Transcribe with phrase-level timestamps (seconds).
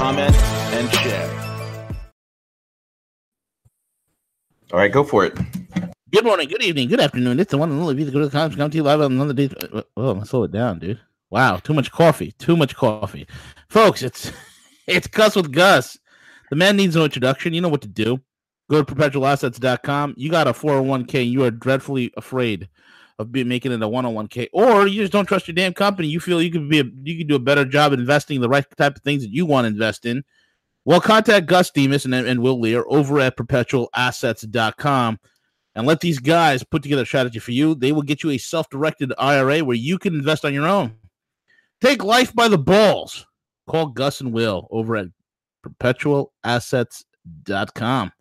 [0.00, 0.34] comment,
[0.72, 1.30] and share.
[4.72, 5.38] All right, go for it.
[6.10, 7.38] Good morning, good evening, good afternoon.
[7.38, 9.50] It's the one and only Visa Good Times come to you live on another day.
[9.98, 10.98] Oh, I'm slow it down, dude.
[11.28, 12.32] Wow, too much coffee.
[12.38, 13.26] Too much coffee.
[13.68, 14.32] Folks, it's
[14.86, 15.98] it's Cuss with Gus.
[16.48, 17.52] The man needs no introduction.
[17.52, 18.22] You know what to do.
[18.70, 20.14] Go to perpetualassets.com.
[20.16, 21.30] You got a 401k.
[21.30, 22.70] You are dreadfully afraid
[23.20, 26.08] of be, making it a 101k, or you just don't trust your damn company.
[26.08, 28.64] You feel you could be a, you could do a better job investing the right
[28.76, 30.24] type of things that you want to invest in.
[30.86, 35.20] Well, contact Gus Demos and, and Will Lear over at perpetualassets.com
[35.74, 37.74] and let these guys put together a strategy for you.
[37.74, 40.96] They will get you a self-directed IRA where you can invest on your own.
[41.82, 43.26] Take life by the balls.
[43.68, 45.08] Call Gus and Will over at
[45.64, 48.12] perpetualassets.com.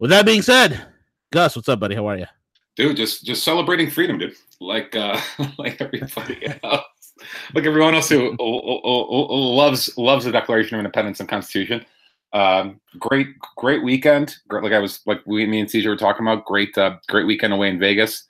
[0.00, 0.84] With that being said,
[1.32, 1.94] Gus, what's up, buddy?
[1.94, 2.26] How are you?
[2.76, 4.34] Dude, just just celebrating freedom, dude.
[4.60, 5.20] Like uh
[5.58, 6.84] like everybody else.
[7.54, 11.84] Like everyone else who loves loves the Declaration of Independence and Constitution.
[12.34, 14.34] Um, great, great weekend.
[14.50, 16.44] Like I was, like we, me and Caesar were talking about.
[16.44, 18.24] Great, uh, great weekend away in Vegas,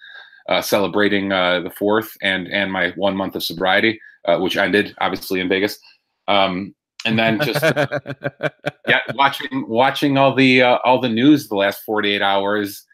[0.50, 4.94] uh, celebrating uh, the fourth and and my one month of sobriety, uh, which ended
[5.00, 5.78] obviously in Vegas.
[6.28, 6.74] Um,
[7.06, 7.62] and then just
[8.86, 12.84] yeah, watching watching all the uh, all the news the last 48 hours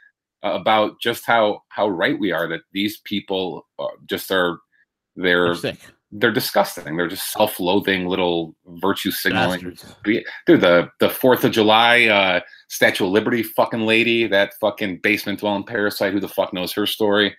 [0.43, 4.59] about just how how right we are that these people uh, just are
[5.17, 5.55] they're
[6.13, 6.97] they're disgusting.
[6.97, 9.77] They're just self-loathing little virtue signaling.
[10.05, 15.41] Dude, the the Fourth of July uh, Statue of Liberty fucking lady, that fucking basement
[15.41, 16.13] dwelling parasite.
[16.13, 17.37] Who the fuck knows her story?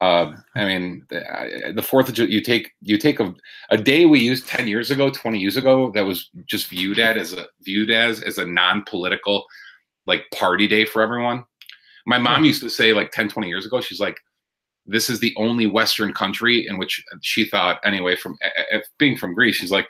[0.00, 2.30] Uh, I mean, the Fourth of July.
[2.30, 3.34] You take you take a,
[3.70, 7.18] a day we used ten years ago, twenty years ago, that was just viewed at
[7.18, 9.44] as a viewed as as a non-political
[10.06, 11.44] like party day for everyone.
[12.08, 14.18] My mom used to say like 10, 20 years ago, she's like,
[14.86, 18.38] this is the only Western country in which she thought, anyway, from
[18.98, 19.86] being from Greece, she's like,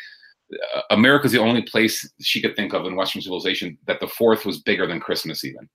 [0.74, 4.44] uh, America's the only place she could think of in Western civilization that the fourth
[4.44, 5.68] was bigger than Christmas, even.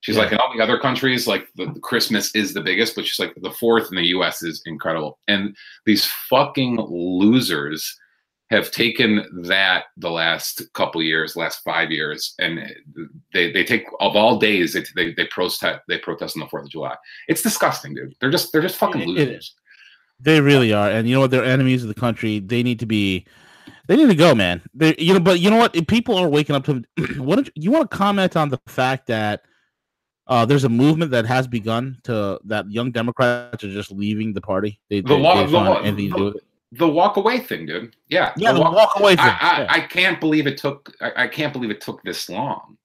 [0.00, 0.22] She's yeah.
[0.22, 3.18] like, in all the other countries, like the, the, Christmas is the biggest, but she's
[3.18, 5.18] like, the fourth in the US is incredible.
[5.28, 7.94] And these fucking losers
[8.54, 12.72] have taken that the last couple years, last five years, and
[13.32, 16.64] they, they take of all days they, they, they protest they protest on the Fourth
[16.64, 16.96] of July.
[17.28, 18.14] It's disgusting, dude.
[18.20, 19.54] They're just they're just fucking losers.
[20.20, 21.30] They really are, and you know what?
[21.30, 22.38] They're enemies of the country.
[22.38, 23.26] They need to be.
[23.86, 24.62] They need to go, man.
[24.72, 25.76] They, you know, but you know what?
[25.76, 26.82] If people are waking up to.
[27.18, 29.42] what you want to comment on the fact that
[30.26, 34.40] uh, there's a movement that has begun to that young Democrats are just leaving the
[34.40, 34.80] party.
[34.88, 36.44] They, the, they, they the, do it
[36.78, 37.94] the walk away thing, dude.
[38.08, 39.26] Yeah, yeah, the, the walk, walk, away thing.
[39.26, 39.66] I, I, yeah.
[39.68, 40.94] I, can't believe it took.
[41.00, 42.76] I, I, can't believe it took this long.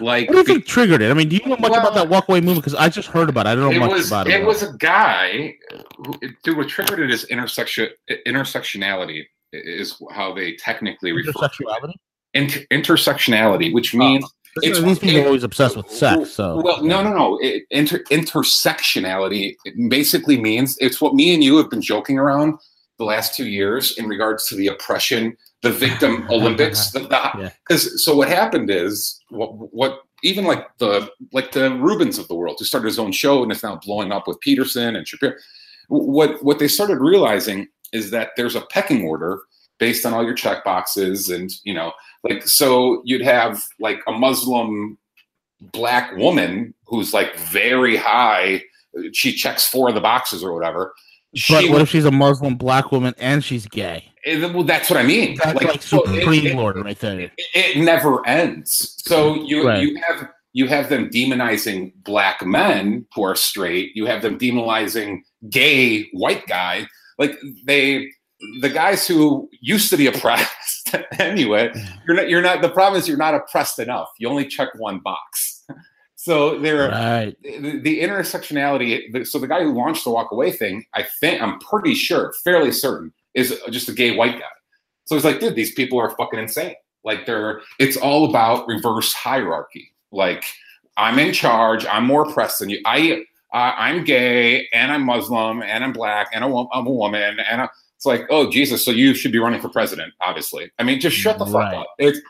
[0.00, 1.10] Like, what do you think triggered it?
[1.10, 2.64] I mean, do you know much well, about that walk away movement?
[2.64, 3.50] Because I just heard about it.
[3.50, 4.34] I don't know much was, about it.
[4.34, 5.56] It was a guy.
[5.98, 7.88] Who, dude, what triggered it is intersection
[8.26, 11.96] intersectionality is how they technically refer to it.
[12.34, 14.24] Inter- intersectionality, which oh, means.
[14.24, 14.30] Oh.
[14.60, 16.32] It's, these people it, are always obsessed with sex.
[16.32, 17.38] So well, no, no, no.
[17.40, 19.54] It, inter, intersectionality
[19.88, 22.58] basically means it's what me and you have been joking around
[22.98, 26.90] the last two years in regards to the oppression, the victim Olympics.
[26.90, 27.50] Because yeah.
[27.96, 32.56] so what happened is what what even like the like the Rubins of the world
[32.58, 35.34] who started his own show and it's now blowing up with Peterson and Shapiro.
[35.88, 39.40] What what they started realizing is that there's a pecking order
[39.78, 41.92] based on all your check boxes and you know
[42.24, 44.98] like so you'd have like a Muslim
[45.72, 48.62] black woman who's like very high
[49.12, 50.94] she checks four of the boxes or whatever
[51.48, 54.12] but what if she's a Muslim black woman and she's gay?
[54.24, 55.36] Eh, it, well, that's what I mean.
[55.36, 57.20] That's like, like so Supreme it, Lord right there.
[57.20, 58.94] It, it, never ends.
[59.06, 59.82] So you right.
[59.82, 63.94] you have you have them demonizing black men who are straight.
[63.94, 65.20] You have them demonizing
[65.50, 66.86] gay white guy.
[67.18, 68.10] Like they
[68.60, 71.72] the guys who used to be oppressed anyway.
[72.06, 72.28] You're not.
[72.28, 72.62] You're not.
[72.62, 74.08] The problem is you're not oppressed enough.
[74.18, 75.57] You only check one box.
[76.28, 77.34] So there, right.
[77.42, 79.26] the, the, intersectionality.
[79.26, 82.70] So the guy who launched the walk away thing, I think, I'm pretty sure, fairly
[82.70, 84.44] certain, is just a gay white guy.
[85.06, 86.74] So it's like, dude, these people are fucking insane.
[87.02, 89.90] Like they're, it's all about reverse hierarchy.
[90.12, 90.44] Like
[90.98, 91.86] I'm in charge.
[91.86, 92.82] I'm more oppressed than you.
[92.84, 97.62] I, uh, I'm gay and I'm Muslim and I'm black and I'm a woman and
[97.62, 100.70] I, it's like, oh Jesus, so you should be running for president, obviously.
[100.78, 101.74] I mean, just shut the fuck right.
[101.74, 101.86] up.
[101.98, 102.20] It's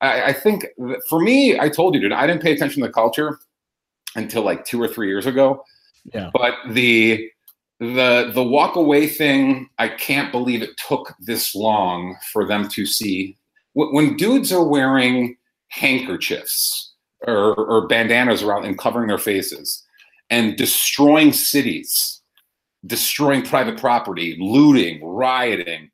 [0.00, 0.66] I, I think
[1.08, 3.38] for me, I told you, dude, I didn't pay attention to the culture
[4.14, 5.64] until like two or three years ago.
[6.12, 6.30] Yeah.
[6.32, 7.30] But the
[7.78, 12.86] the the walk away thing, I can't believe it took this long for them to
[12.86, 13.36] see.
[13.74, 15.36] When dudes are wearing
[15.68, 16.94] handkerchiefs
[17.26, 19.84] or, or bandanas around and covering their faces
[20.30, 22.22] and destroying cities,
[22.86, 25.90] destroying private property, looting, rioting,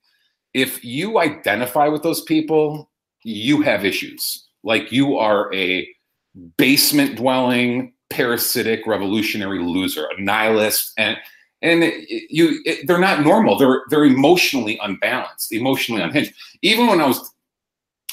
[0.55, 2.92] if you identify with those people,
[3.25, 4.49] you have issues.
[4.63, 5.89] Like you are a
[6.57, 11.17] basement dwelling, parasitic, revolutionary loser, a nihilist, and
[11.63, 11.85] and
[12.29, 13.57] you it, they're not normal.
[13.59, 16.33] They're they're emotionally unbalanced, emotionally unhinged.
[16.63, 17.33] Even when I was,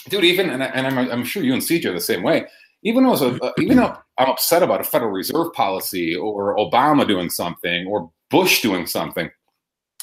[0.10, 2.46] dude, even and, I, and I'm I'm sure you and CJ are the same way.
[2.84, 7.08] Even though was uh, even though I'm upset about a Federal Reserve policy or Obama
[7.08, 9.30] doing something or Bush doing something,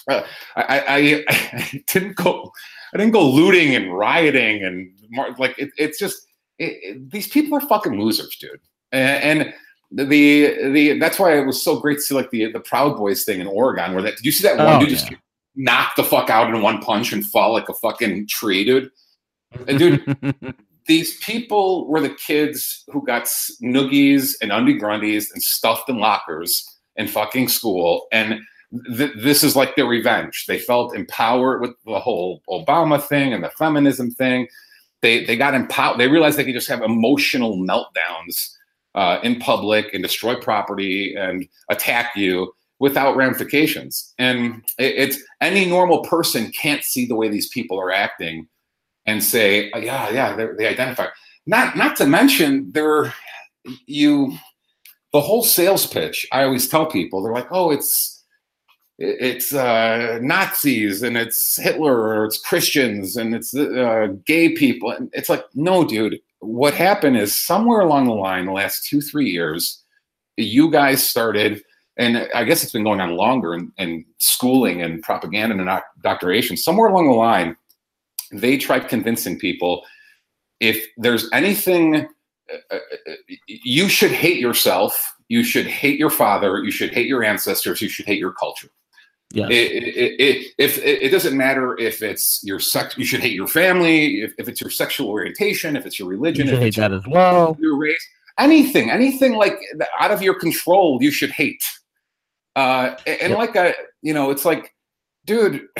[0.09, 0.23] uh,
[0.57, 2.53] I, I, I didn't go
[2.95, 4.93] I didn't go looting and rioting and
[5.39, 6.27] like it, it's just
[6.59, 8.61] it, it, these people are fucking losers, dude.
[8.93, 9.55] And, and,
[9.93, 13.23] the the that's why it was so great to see like the the Proud Boys
[13.25, 14.97] thing in Oregon, where that did you see that one oh, dude yeah.
[14.97, 15.13] just
[15.55, 18.91] knock the fuck out in one punch and fall like a fucking tree, dude?
[19.69, 20.17] And dude,
[20.87, 23.25] these people were the kids who got
[23.63, 28.41] noogies and undie grundies and stuffed in lockers in fucking school and
[28.97, 30.47] th- this is like their revenge.
[30.47, 34.49] They felt empowered with the whole Obama thing and the feminism thing.
[35.03, 35.99] They they got empowered.
[35.99, 38.53] They realized they could just have emotional meltdowns
[38.95, 44.15] uh, in public and destroy property and attack you without ramifications.
[44.19, 48.49] And it, it's any normal person can't see the way these people are acting
[49.07, 51.07] and say, oh, yeah, yeah, they identify.
[51.47, 53.13] Not not to mention they're
[53.87, 54.37] you
[55.13, 56.27] the whole sales pitch.
[56.33, 58.16] I always tell people they're like, oh, it's
[58.99, 64.91] it's uh, Nazis and it's Hitler or it's Christians and it's uh, gay people.
[64.91, 66.19] And it's like, no, dude.
[66.41, 69.83] What happened is somewhere along the line, the last two, three years,
[70.37, 71.63] you guys started,
[71.97, 76.57] and I guess it's been going on longer in, in schooling and propaganda and indoctrination.
[76.57, 77.57] Somewhere along the line,
[78.33, 79.83] they tried convincing people
[80.61, 82.07] if there's anything,
[82.53, 82.79] uh, uh
[83.47, 87.89] you should hate yourself, you should hate your father, you should hate your ancestors, you
[87.89, 88.69] should hate your culture
[89.33, 89.49] yeah.
[89.49, 93.49] It, it, it, if it, doesn't matter if it's your sex, you should hate your
[93.49, 94.23] family.
[94.23, 97.03] If, if it's your sexual orientation, if it's your religion, you if hate that as
[97.09, 97.57] well.
[97.61, 98.07] Your race,
[98.39, 99.59] anything, anything like
[99.99, 101.63] out of your control, you should hate.
[102.55, 103.39] Uh, and yep.
[103.39, 104.75] like I, you know, it's like,
[105.25, 105.67] dude.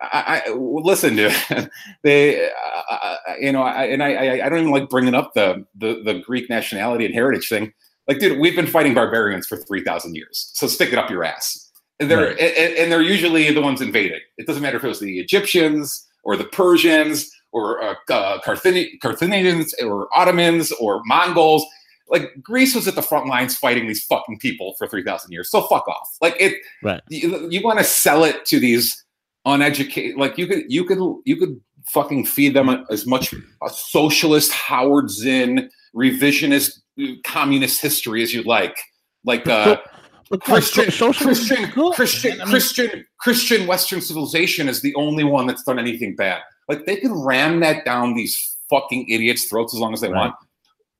[0.00, 1.70] I, I, listen to
[2.02, 2.50] they,
[2.90, 6.18] uh, you know, I, and I, I don't even like bringing up the, the the
[6.26, 7.72] Greek nationality and heritage thing.
[8.06, 11.24] Like, dude, we've been fighting barbarians for three thousand years, so stick it up your
[11.24, 11.63] ass.
[12.00, 12.40] And they're right.
[12.40, 14.20] and, and, they're usually the ones invading.
[14.36, 19.74] It doesn't matter if it was the Egyptians or the Persians or uh, uh, Carthaginians
[19.80, 21.64] or Ottomans or Mongols.
[22.08, 25.50] Like Greece was at the front lines fighting these fucking people for three thousand years.
[25.50, 26.16] So fuck off.
[26.20, 26.54] Like it.
[26.82, 27.00] Right.
[27.08, 29.04] You, you want to sell it to these
[29.44, 30.16] uneducated?
[30.16, 35.10] Like you could you could you could fucking feed them as much a socialist Howard
[35.10, 36.80] Zinn revisionist
[37.24, 38.76] communist history as you'd like.
[39.24, 39.78] Like uh,
[40.40, 46.42] Christian, Christian, Christian, Christian, Christian Western civilization is the only one that's done anything bad.
[46.68, 50.34] Like they can ram that down these fucking idiots' throats as long as they want.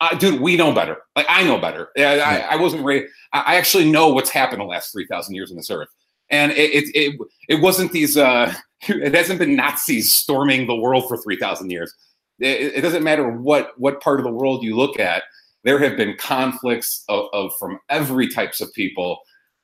[0.01, 0.99] Uh, dude, we know better.
[1.17, 1.89] Like I know better.
[1.97, 2.47] I, yeah.
[2.51, 3.07] I, I wasn't ready.
[3.33, 5.89] I actually know what's happened the last three thousand years on this earth,
[6.31, 8.17] and it it it, it wasn't these.
[8.17, 8.53] Uh,
[8.89, 11.95] it hasn't been Nazis storming the world for three thousand years.
[12.41, 15.23] It, it doesn't matter what what part of the world you look at
[15.65, 19.21] there have been conflicts of, of from every types of people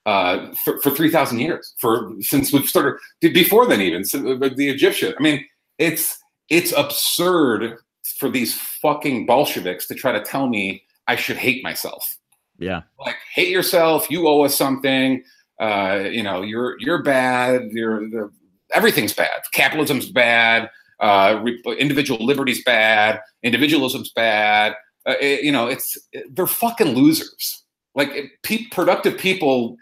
[0.07, 5.15] uh, for, for 3,000 years, for since we've started, before then even, the Egyptian.
[5.19, 5.45] I mean,
[5.79, 7.77] it's it's absurd
[8.19, 12.17] for these fucking Bolsheviks to try to tell me I should hate myself.
[12.59, 12.83] Yeah.
[12.99, 15.23] Like, hate yourself, you owe us something,
[15.61, 18.31] uh, you know, you're you're bad, you're the,
[18.73, 19.43] everything's bad.
[19.53, 21.43] Capitalism's bad, uh,
[21.79, 24.75] individual liberty's bad, individualism's bad,
[25.07, 25.97] uh, it, you know, it's
[26.31, 27.65] they're fucking losers.
[27.95, 29.77] Like pe- productive people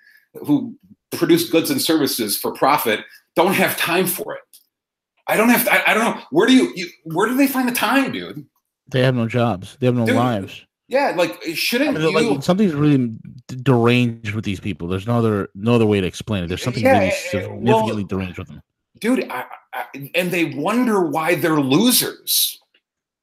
[0.47, 0.77] who
[1.13, 3.01] produce goods and services for profit
[3.37, 4.41] don't have time for it.
[5.27, 5.69] I don't have.
[5.69, 6.23] I, I, don't know.
[6.31, 6.89] Where do you, you?
[7.05, 8.47] Where do they find the time, dude?
[8.91, 9.77] They have no jobs.
[9.79, 10.65] They have no dude, lives.
[10.89, 13.15] Yeah, like shouldn't I mean, you, like something's really
[13.63, 14.89] deranged with these people.
[14.89, 16.47] There's no other no other way to explain it.
[16.49, 18.63] There's something yeah, really significantly well, deranged with them,
[18.99, 19.31] dude.
[19.31, 19.45] I,
[19.75, 22.58] I, and they wonder why they're losers.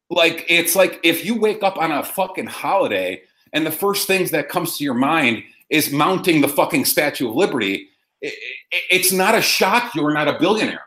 [0.09, 3.21] Like it's like if you wake up on a fucking holiday
[3.53, 7.35] and the first things that comes to your mind is mounting the fucking Statue of
[7.35, 7.89] Liberty,
[8.21, 8.33] it,
[8.71, 10.85] it, it's not a shock you're not a billionaire.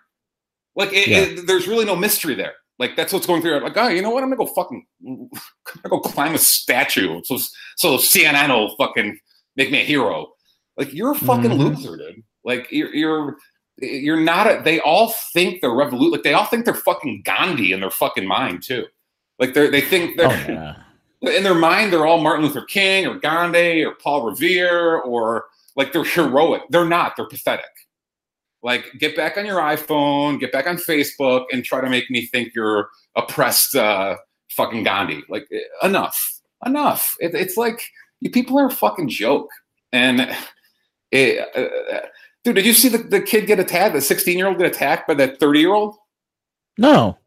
[0.77, 1.43] Like it, yeah.
[1.47, 2.55] there's really no mystery there.
[2.79, 3.59] Like that's what's going through.
[3.61, 4.23] Like, oh, you know what?
[4.23, 5.29] I'm gonna go fucking, I'm
[5.83, 7.21] gonna go climb a statue.
[7.25, 7.39] So
[7.77, 9.19] so CNN will fucking
[9.57, 10.29] make me a hero.
[10.77, 11.59] Like you're a fucking Mhm.
[11.59, 12.23] loser, dude.
[12.45, 13.37] Like you're you're
[13.79, 14.47] you're not.
[14.47, 16.13] A, they all think they're revolut.
[16.13, 18.87] Like they all think they're fucking Gandhi in their fucking mind too.
[19.39, 20.77] Like they they think they're Oh yeah.
[21.37, 25.93] in their mind they're all Martin Luther King or Gandhi or Paul Revere or like
[25.93, 26.63] they're heroic.
[26.71, 27.17] They're not.
[27.17, 27.71] They're pathetic.
[28.63, 32.27] Like get back on your iPhone, get back on Facebook, and try to make me
[32.27, 34.17] think you're oppressed, uh,
[34.51, 35.23] fucking Gandhi.
[35.29, 37.17] Like eh, enough, enough.
[37.21, 37.81] It, it's like
[38.21, 39.49] you people are a fucking joke.
[39.93, 40.37] And
[41.13, 42.01] it, uh,
[42.45, 43.95] dude, did you see the, the kid get attacked?
[43.95, 45.95] The 16 year old get attacked by that 30 year old?
[46.77, 47.19] No.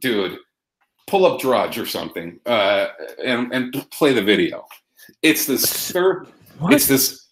[0.00, 0.38] dude,
[1.06, 2.88] pull up Drudge or something, uh,
[3.24, 4.66] and and play the video.
[5.22, 6.28] It's this third.
[6.70, 7.26] It's this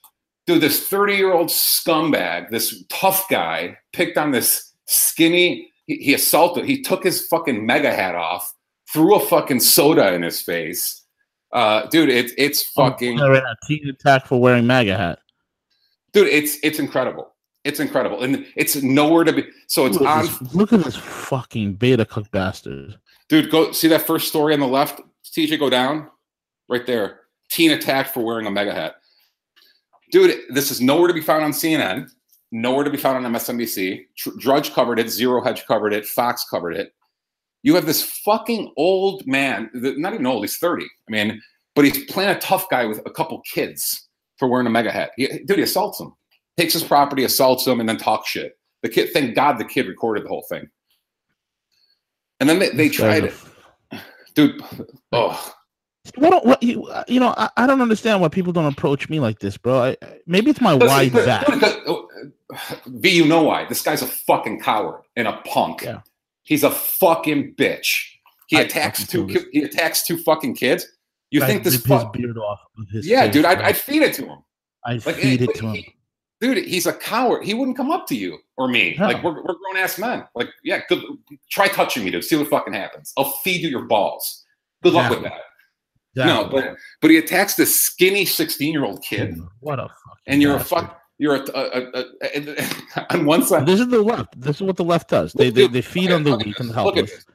[0.47, 5.71] dude, this thirty-year-old scumbag, this tough guy, picked on this skinny.
[5.87, 6.64] He, he assaulted.
[6.67, 8.52] He took his fucking MAGA hat off,
[8.93, 11.02] threw a fucking soda in his face.
[11.52, 15.19] Uh, dude, it's it's fucking Oh, right now, teen attack for wearing MAGA hat.
[16.12, 16.29] dude.
[16.29, 17.29] It's it's incredible.
[17.64, 19.45] It's incredible, and it's nowhere to be.
[19.69, 20.26] So it's Look at, on.
[20.26, 22.99] this, look at this fucking beta cook bastard.
[23.32, 25.00] Dude, go see that first story on the left.
[25.24, 26.10] TJ, go down.
[26.68, 27.20] Right there.
[27.48, 28.96] Teen attacked for wearing a MAGA hat.
[30.10, 32.10] Dude, this is nowhere to be found on CNN,
[32.50, 34.04] nowhere to be found on MSNBC.
[34.38, 36.92] Drudge covered it, Zero Hedge covered it, Fox covered it.
[37.62, 40.84] You have this fucking old man, not even old, he's 30.
[40.84, 41.40] I mean,
[41.74, 45.12] but he's playing a tough guy with a couple kids for wearing a MAGA hat.
[45.16, 46.12] He, dude, he assaults him,
[46.58, 48.58] takes his property, assaults him, and then talks shit.
[48.82, 50.68] The kid, thank God the kid recorded the whole thing.
[52.42, 53.34] And then they, they This tried a it
[54.34, 54.61] dude.
[55.12, 55.54] Oh,
[56.16, 59.38] What, what you, you know, I, I don't understand why people don't approach me like
[59.38, 59.78] this, bro.
[59.78, 61.46] I, I- maybe it's my wide But- back.
[61.46, 62.08] but- but- oh,
[62.87, 63.66] V, you know why?
[63.66, 65.82] This guy's a fucking coward and a punk.
[65.82, 66.00] Yeah.
[66.42, 68.04] He's a fucking bitch.
[68.49, 69.28] He I attacks two.
[69.28, 70.84] ki- He attacks two fucking kids.
[71.30, 72.12] You I'd think this rip his fuck?
[72.12, 73.44] beard off of his Yeah, face, dude.
[73.44, 73.62] I'd.
[73.62, 74.38] I'd feed it to him.
[74.84, 75.75] I'd Like, feed eh, it but to him.
[75.76, 75.94] he-
[76.42, 76.66] dude.
[76.66, 77.44] He's a coward.
[77.44, 78.96] He wouldn't come up to you or me.
[78.99, 79.06] No.
[79.06, 80.25] Like we're, we're grown ass men.
[80.34, 81.02] Like yeah, good.
[81.50, 82.25] Try touching me, dude.
[82.25, 83.14] See what fucking happens.
[83.16, 84.44] I'll feed you your balls.
[84.82, 85.40] Good luck with that.
[86.14, 89.94] No, but but he attacks this skinny sixteen year old kid, What a fucking
[90.26, 90.99] and you're a fuck.
[91.18, 93.64] You're a, a, a, a, on one side.
[93.64, 94.38] This is the left.
[94.40, 95.32] This is what the left does.
[95.32, 96.84] They they, they feed okay, on the weak and the this.
[96.84, 97.11] Look at helpless.
[97.11, 97.26] this.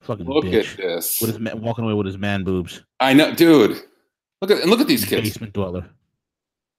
[0.00, 0.72] Fucking Look bitch.
[0.72, 1.20] at this.
[1.20, 2.82] With his man, walking away with his man boobs.
[3.00, 3.82] I know, dude.
[4.40, 5.28] Look at and look at these kids.
[5.28, 5.90] Basement dweller.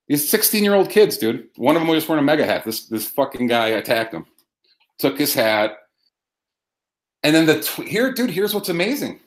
[0.08, 1.48] These 16 year old kids, dude.
[1.58, 2.64] One of them was just wearing a MAGA hat.
[2.64, 4.26] This this fucking guy attacked him,
[5.00, 5.78] took his hat,
[7.24, 8.30] and then the tw- here, dude.
[8.30, 9.20] Here's what's amazing.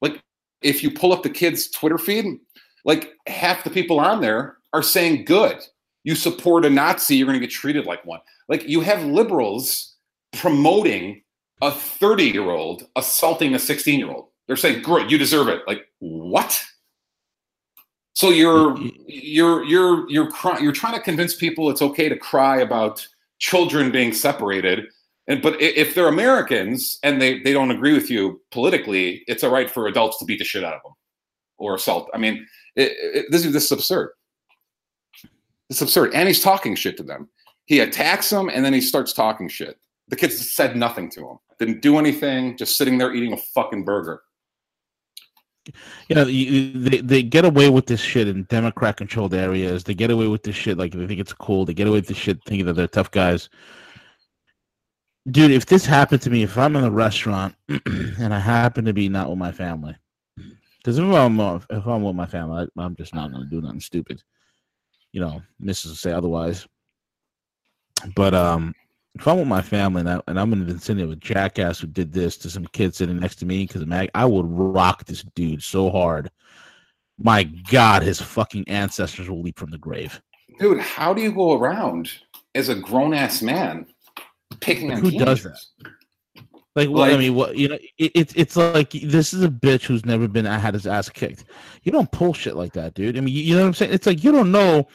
[0.00, 0.20] Like,
[0.62, 2.38] if you pull up the kid's Twitter feed,
[2.84, 5.62] like half the people on there are saying, "Good,
[6.02, 9.94] you support a Nazi, you're going to get treated like one." Like, you have liberals
[10.32, 11.22] promoting
[11.62, 14.30] a 30 year old assaulting a 16 year old.
[14.48, 16.60] They're saying, "Great, you deserve it." Like, what?
[18.18, 22.58] So you're you're you're you're cry- you're trying to convince people it's okay to cry
[22.58, 23.06] about
[23.38, 24.86] children being separated,
[25.28, 29.52] and but if they're Americans and they they don't agree with you politically, it's all
[29.52, 30.94] right for adults to beat the shit out of them
[31.58, 32.10] or assault.
[32.12, 32.44] I mean,
[32.74, 34.10] it, it, this is this is absurd.
[35.70, 37.28] It's absurd, and he's talking shit to them.
[37.66, 39.78] He attacks them, and then he starts talking shit.
[40.08, 43.84] The kids said nothing to him, didn't do anything, just sitting there eating a fucking
[43.84, 44.22] burger.
[46.08, 49.84] You know, they they get away with this shit in Democrat controlled areas.
[49.84, 51.64] They get away with this shit like they think it's cool.
[51.64, 53.48] They get away with this shit thinking that they're tough guys.
[55.30, 58.92] Dude, if this happened to me, if I'm in a restaurant and I happen to
[58.92, 59.96] be not with my family,
[60.78, 63.80] because if I'm if I'm with my family, I, I'm just not gonna do nothing
[63.80, 64.22] stupid.
[65.12, 65.86] You know, Mrs.
[65.86, 66.66] will say otherwise.
[68.14, 68.74] But um,
[69.14, 71.80] if I'm with my family and, I, and I'm in the vicinity of a jackass
[71.80, 75.04] who did this to some kid sitting next to me because Mag, I would rock
[75.04, 76.30] this dude so hard.
[77.18, 80.20] My God, his fucking ancestors will leap from the grave.
[80.60, 82.10] Dude, how do you go around
[82.54, 83.86] as a grown ass man
[84.60, 85.58] picking on Who does that?
[86.76, 89.82] Like, what I mean, what you know, it, it's it's like this is a bitch
[89.82, 91.44] who's never been I had his ass kicked.
[91.82, 93.16] You don't pull shit like that, dude.
[93.16, 93.92] I mean, you, you know what I'm saying?
[93.92, 94.86] It's like you don't know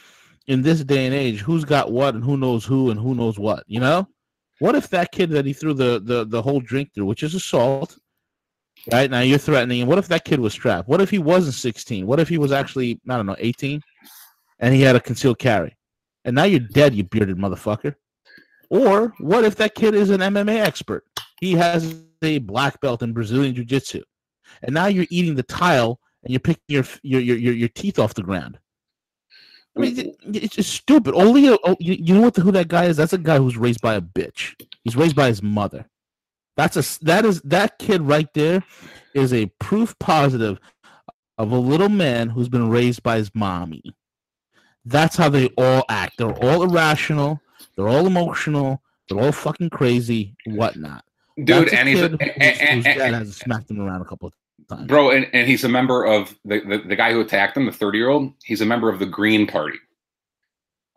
[0.46, 3.38] in this day and age who's got what and who knows who and who knows
[3.38, 3.64] what.
[3.66, 4.08] You know,
[4.58, 7.34] what if that kid that he threw the the the whole drink through, which is
[7.34, 7.96] assault,
[8.92, 9.10] right?
[9.10, 9.88] Now you're threatening him.
[9.88, 10.88] What if that kid was strapped?
[10.88, 12.06] What if he wasn't 16?
[12.06, 13.80] What if he was actually I don't know 18,
[14.60, 15.76] and he had a concealed carry?
[16.24, 17.94] And now you're dead, you bearded motherfucker.
[18.70, 21.04] Or what if that kid is an MMA expert?
[21.40, 24.02] He has a black belt in Brazilian Jiu Jitsu,
[24.62, 27.98] and now you're eating the tile and you're picking your your your your, your teeth
[27.98, 28.58] off the ground.
[29.76, 31.14] I mean, it- it's just stupid.
[31.14, 32.96] Only oh, you, you know what the, who that guy is?
[32.96, 34.54] That's a guy who's raised by a bitch.
[34.84, 35.84] He's raised by his mother.
[36.56, 38.62] That's a that is that kid right there
[39.14, 40.58] is a proof positive
[41.38, 43.82] of a little man who's been raised by his mommy.
[44.84, 46.18] That's how they all act.
[46.18, 47.40] They're all irrational.
[47.74, 48.80] They're all emotional.
[49.08, 51.04] They're all fucking crazy, whatnot.
[51.36, 53.80] dude, That's a and he's a, kid and, whose- and- and- dad has smacked him
[53.80, 54.40] around a couple of times.
[54.86, 57.72] Bro, and, and he's a member of the, the the guy who attacked him, the
[57.72, 58.32] thirty year old.
[58.44, 59.78] He's a member of the Green Party.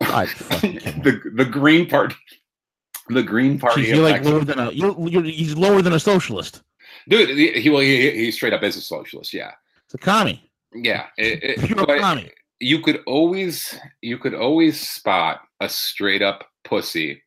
[0.00, 2.16] The the Green Party.
[3.08, 3.82] The Green Party.
[3.84, 6.62] Jeez, you're like lower than a you're, you're he's lower than a socialist.
[7.08, 7.30] dude.
[7.30, 9.32] He, he well, he, he straight up is a socialist.
[9.32, 9.52] Yeah,
[9.86, 10.50] It's a commie.
[10.74, 11.06] yeah.
[11.16, 12.30] It- it- Pure commie.
[12.60, 17.22] you could always you could always spot a straight up pussy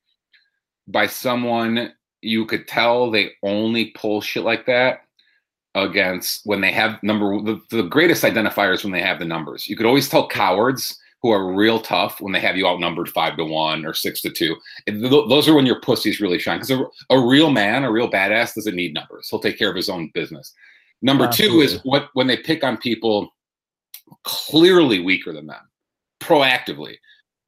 [0.87, 5.01] by someone you could tell they only pull shit like that
[5.75, 9.67] against when they have number the, the greatest identifiers when they have the numbers.
[9.67, 13.37] You could always tell cowards who are real tough when they have you outnumbered five
[13.37, 14.55] to one or six to two.
[14.87, 18.09] Th- those are when your pussies really shine because a, a real man a real
[18.09, 19.29] badass doesn't need numbers.
[19.29, 20.53] He'll take care of his own business.
[21.01, 23.33] Number two is what when they pick on people
[24.23, 25.69] clearly weaker than them
[26.21, 26.97] proactively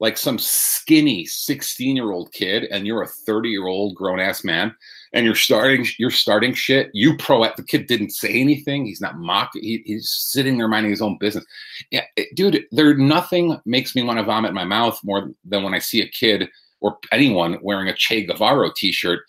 [0.04, 4.44] like some skinny 16 year old kid and you're a 30 year old grown ass
[4.44, 4.76] man
[5.14, 9.18] and you're starting you're starting shit you pro the kid didn't say anything he's not
[9.18, 11.46] mocking he, he's sitting there minding his own business.
[11.90, 15.64] Yeah it- dude there nothing makes me want to vomit in my mouth more than
[15.64, 16.50] when i see a kid
[16.82, 19.22] or anyone wearing a che guevara t-shirt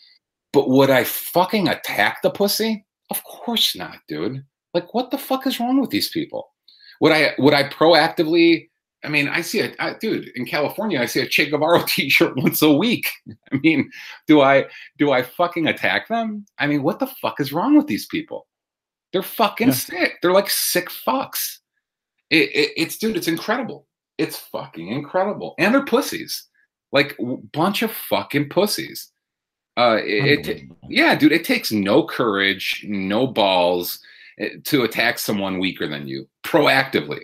[0.53, 2.85] but would i fucking attack the pussy?
[3.11, 4.45] Of course not dude.
[4.73, 6.49] Like what the fuck is wrong with these people?
[7.01, 8.71] Would i would i proactively
[9.05, 11.01] I mean, I see a I, dude in California.
[11.01, 13.09] I see a Che Guevara T-shirt once a week.
[13.53, 13.91] I mean,
[14.27, 14.67] do I
[14.99, 16.47] do I fucking attack them?
[16.59, 18.47] I mean, what the fuck is wrong with these people?
[19.13, 19.75] They're fucking Yeah.
[19.75, 20.19] sick.
[20.23, 21.59] They're like sick fucks.
[22.31, 23.17] It, it, it's dude.
[23.17, 23.87] It's incredible.
[24.19, 25.55] It's fucking incredible.
[25.59, 26.49] And they're pussies.
[26.93, 27.17] Like
[27.53, 29.11] bunch of fucking pussies.
[29.77, 31.33] Uh, it, it yeah, dude.
[31.33, 33.99] It takes no courage, no balls
[34.39, 37.23] eh, to attack someone weaker than you proactively.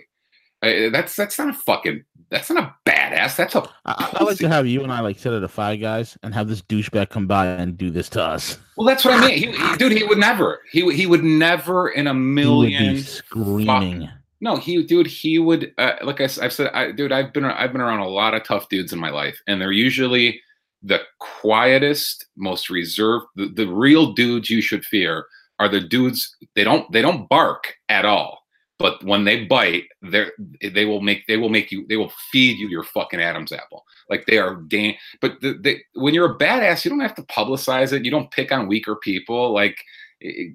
[0.61, 3.35] Uh, that's that's not a fucking that's not a badass.
[3.35, 5.81] That's a I, I like to have you and I like sit at a Five
[5.81, 8.57] Guys and have this douchebag come by and do this to us.
[8.77, 8.85] well.
[8.87, 9.91] That's what I mean, he, he- dude.
[9.91, 10.61] He would never.
[10.71, 12.97] He would- he would never in a million.
[12.99, 14.09] screaming.
[14.43, 15.07] No, he, dude.
[15.07, 15.73] He would.
[15.77, 17.11] Uh, like I, have said, I, dude.
[17.11, 19.71] I've been I've been around a lot of tough dudes in my life, and they're
[19.71, 20.41] usually
[20.83, 23.25] the quietest, most reserved.
[23.35, 25.25] The, the real dudes you should fear
[25.59, 26.35] are the dudes.
[26.55, 28.40] They don't they don't bark at all.
[28.81, 30.27] But when they bite, they
[30.61, 33.85] they will make they will make you they will feed you your fucking Adam's apple.
[34.09, 34.95] Like they are game.
[35.19, 38.03] But the, they, when you're a badass, you don't have to publicize it.
[38.03, 39.53] You don't pick on weaker people.
[39.53, 39.77] Like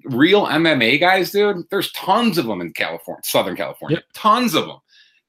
[0.05, 1.65] real MMA guys, dude.
[1.69, 4.79] There's tons of them in California, Southern California, tons of them,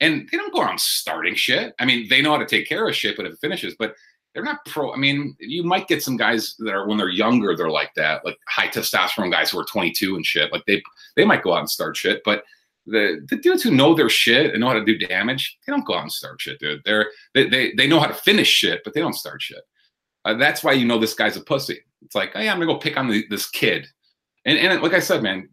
[0.00, 1.74] and they don't go around starting shit.
[1.78, 3.94] I mean, they know how to take care of shit, but if it finishes, but
[4.34, 4.92] they're not pro.
[4.92, 8.24] I mean, you might get some guys that are when they're younger, they're like that,
[8.24, 10.52] like high testosterone guys who are 22 and shit.
[10.52, 10.82] Like they
[11.16, 12.44] they might go out and start shit, but
[12.90, 15.86] the the dudes who know their shit and know how to do damage, they don't
[15.86, 16.82] go out and start shit, dude.
[16.84, 19.62] They're they they, they know how to finish shit, but they don't start shit.
[20.24, 21.78] Uh, that's why you know this guy's a pussy.
[22.02, 23.86] It's like, oh yeah, I'm gonna go pick on the, this kid,
[24.44, 25.48] and and like I said, man,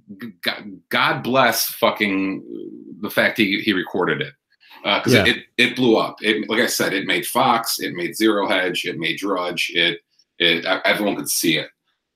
[0.90, 2.44] God, bless fucking
[3.02, 4.34] the fact he he recorded it
[4.84, 5.26] because Yeah.
[5.26, 6.18] it, it blew up.
[6.22, 10.00] It like I said, it made Fox, it made Zero Hedge, it made Drudge, it
[10.40, 11.70] it everyone could see it.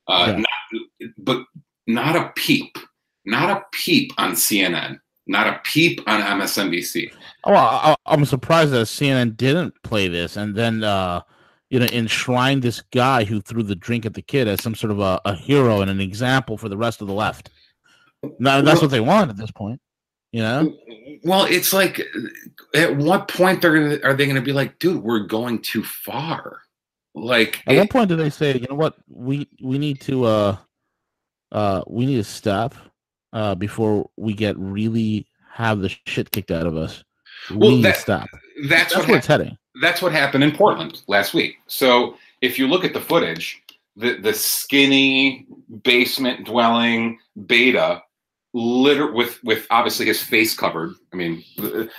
[0.07, 0.43] Uh, Yeah.
[0.43, 1.45] not, but
[1.87, 2.77] not a peep,
[3.25, 7.13] not a peep on CNN, not a peep on MSNBC.
[7.45, 11.21] Oh, I, I'm surprised that CNN didn't play this and then, uh,
[11.69, 14.89] you know, enshrine this guy who threw the drink at the kid as some sort
[14.91, 17.51] of a, a hero and an example for the rest of the left.
[18.39, 19.79] No, that's what they want at this point.
[20.31, 20.75] You know,
[21.23, 22.01] Well, it's like,
[22.75, 26.61] at what point they're gonna are they gonna be like, dude, we're going too far?
[27.15, 30.25] Like, at it- what point do they say, you know what, we we need to
[30.25, 30.57] uh,
[31.51, 32.75] uh, we need to stop
[33.33, 37.03] uh before we get really have the shit kicked out of us.
[37.49, 38.27] We Well, that- stop.
[38.67, 39.57] that's, That's what where it's heading.
[39.81, 41.55] that's what happened in Portland last week.
[41.67, 43.61] So if you look at the footage,
[43.95, 45.47] the the skinny
[45.83, 48.01] basement dwelling beta,
[48.53, 50.93] litter with with obviously his face covered.
[51.13, 51.43] I mean,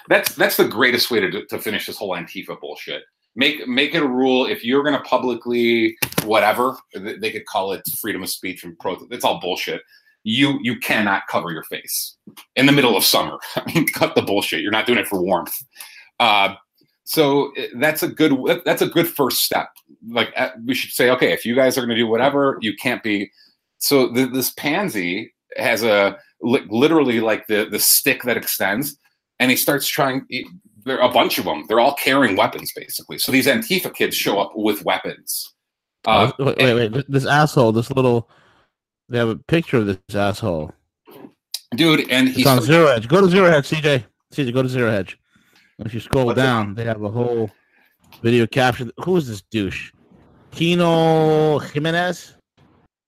[0.08, 3.02] that's that's the greatest way to to finish this whole Antifa bullshit.
[3.36, 7.72] Make make it a rule if you're going to publicly whatever they they could call
[7.72, 8.96] it freedom of speech and pro.
[9.10, 9.82] It's all bullshit.
[10.22, 12.16] You you cannot cover your face
[12.56, 13.38] in the middle of summer.
[13.56, 14.60] I mean, cut the bullshit.
[14.60, 15.56] You're not doing it for warmth.
[16.18, 16.54] Uh,
[17.10, 19.68] so uh, that's a good that's a good first step
[20.08, 22.72] like uh, we should say okay if you guys are going to do whatever you
[22.76, 23.30] can't be
[23.78, 28.96] so th- this pansy has a li- literally like the the stick that extends
[29.40, 30.46] and he starts trying he-
[30.84, 34.14] there are a bunch of them they're all carrying weapons basically so these antifa kids
[34.14, 35.54] show up with weapons
[36.06, 38.30] uh, wait, wait, wait, This asshole, this little
[39.10, 40.72] They have a picture of this asshole.
[41.74, 42.08] dude.
[42.10, 43.08] And he's on Zero Hedge.
[43.08, 44.04] Go to Zero Hedge, CJ.
[44.32, 45.18] CJ, go to Zero Hedge.
[45.80, 47.50] If you scroll What's it down, they have a whole
[48.22, 48.88] video capture.
[49.04, 49.92] Who is this douche?
[50.52, 52.34] Kino Jimenez?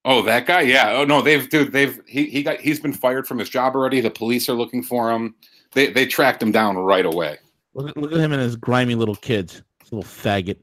[0.05, 0.93] oh that guy, yeah.
[0.93, 4.01] Oh no, they've dude, they've he he got he's been fired from his job already.
[4.01, 5.35] The police are looking for him.
[5.73, 7.38] They they tracked him down right away.
[7.75, 9.62] Look, at- look at him and his grimy little kids.
[9.81, 10.59] This little faggot.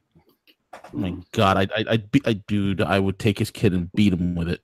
[0.73, 4.13] Oh my god, I I I, I dude, I would take his kid and beat
[4.13, 4.61] him with it.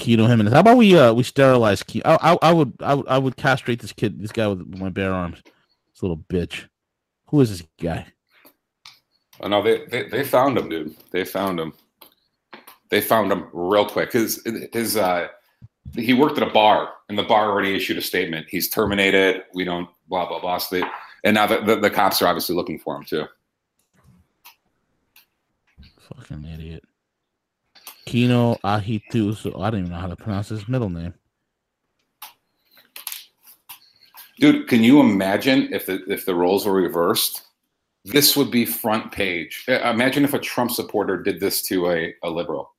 [0.00, 0.52] Kino Jimenez.
[0.52, 2.02] How about we uh we sterilize Kino?
[2.06, 4.88] I, I I would I would I would castrate this kid, this guy with my
[4.88, 5.40] bare arms.
[5.44, 6.66] This little bitch.
[7.26, 8.06] Who is this guy?
[9.40, 10.96] Oh no, they, they they found him, dude.
[11.12, 11.74] They found him.
[12.88, 14.12] They found him real quick.
[14.12, 15.28] His his uh
[15.94, 18.46] he worked at a bar and the bar already issued a statement.
[18.48, 19.44] He's terminated.
[19.54, 20.58] We don't blah blah blah.
[20.58, 20.86] So they,
[21.24, 23.24] and now the, the, the cops are obviously looking for him too.
[26.16, 26.84] Fucking idiot.
[28.10, 29.36] Kino Ahitu.
[29.36, 31.14] So I don't even know how to pronounce his middle name.
[34.40, 37.42] Dude, can you imagine if the if the roles were reversed?
[38.04, 39.64] This would be front page.
[39.68, 42.74] Uh, Imagine if a Trump supporter did this to a, a liberal.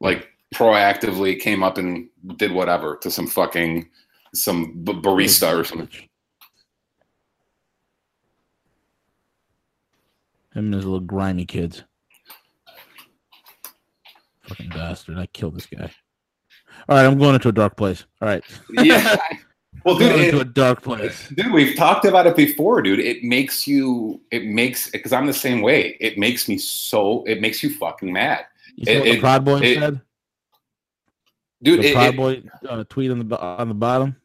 [0.00, 3.88] Like proactively came up and did whatever to some fucking
[4.34, 5.88] some barista or something.
[10.54, 11.82] Him and his little grimy kids.
[14.50, 15.16] Fucking bastard.
[15.18, 15.90] I killed this guy.
[16.88, 18.04] All right, I'm going into a dark place.
[18.20, 18.42] All right.
[18.72, 19.16] Yeah.
[19.84, 21.28] Well, dude, going into a dark place.
[21.28, 22.98] dude, we've talked about it before, dude.
[22.98, 25.96] It makes you, it makes, because I'm the same way.
[26.00, 29.44] It makes me so, it makes you fucking mad, You It- what the it- Proud
[29.44, 30.00] Boy it- said?
[31.62, 31.82] dude.
[31.82, 34.16] The It, Proud it- Boy uh, tweet on the on the bottom.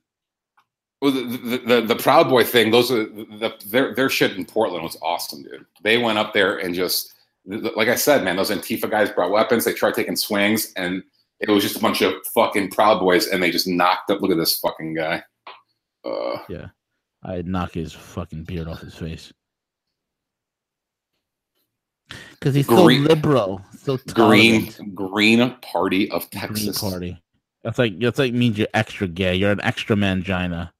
[1.02, 4.46] Well, the, the, the, the Proud Boy thing, those are the, their their shit in
[4.46, 5.66] Portland was awesome, dude.
[5.84, 7.14] They went up there and just
[7.48, 9.66] like I said, man, those Antifa guys brought weapons.
[9.66, 11.04] They tried taking swings, and
[11.40, 14.22] it was just a bunch of fucking Proud Boys, and they just knocked up.
[14.22, 15.24] Look at this fucking guy.
[16.04, 16.68] Uh, yeah,
[17.24, 19.32] I'd knock his fucking beard off his face.
[22.32, 24.96] Because he's Green- so liberal, so green tolerant.
[24.96, 26.80] Green Party of Green Texas.
[26.82, 27.22] party.
[27.64, 29.36] That's like that's like means you're extra gay.
[29.36, 30.72] You're an extra mangina.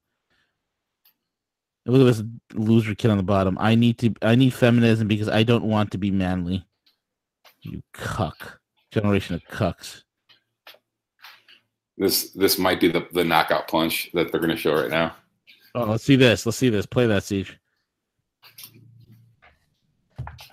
[1.88, 3.56] Look at this loser kid on the bottom.
[3.60, 4.12] I need to.
[4.22, 6.66] I need feminism because I don't want to be manly.
[7.62, 8.60] You cuck.
[8.90, 10.02] Generation of cucks.
[11.96, 15.14] This this might be the, the knockout punch that they're going to show right now.
[15.74, 16.44] Oh, let's see this.
[16.44, 16.86] Let's see this.
[16.86, 17.54] Play that CJ.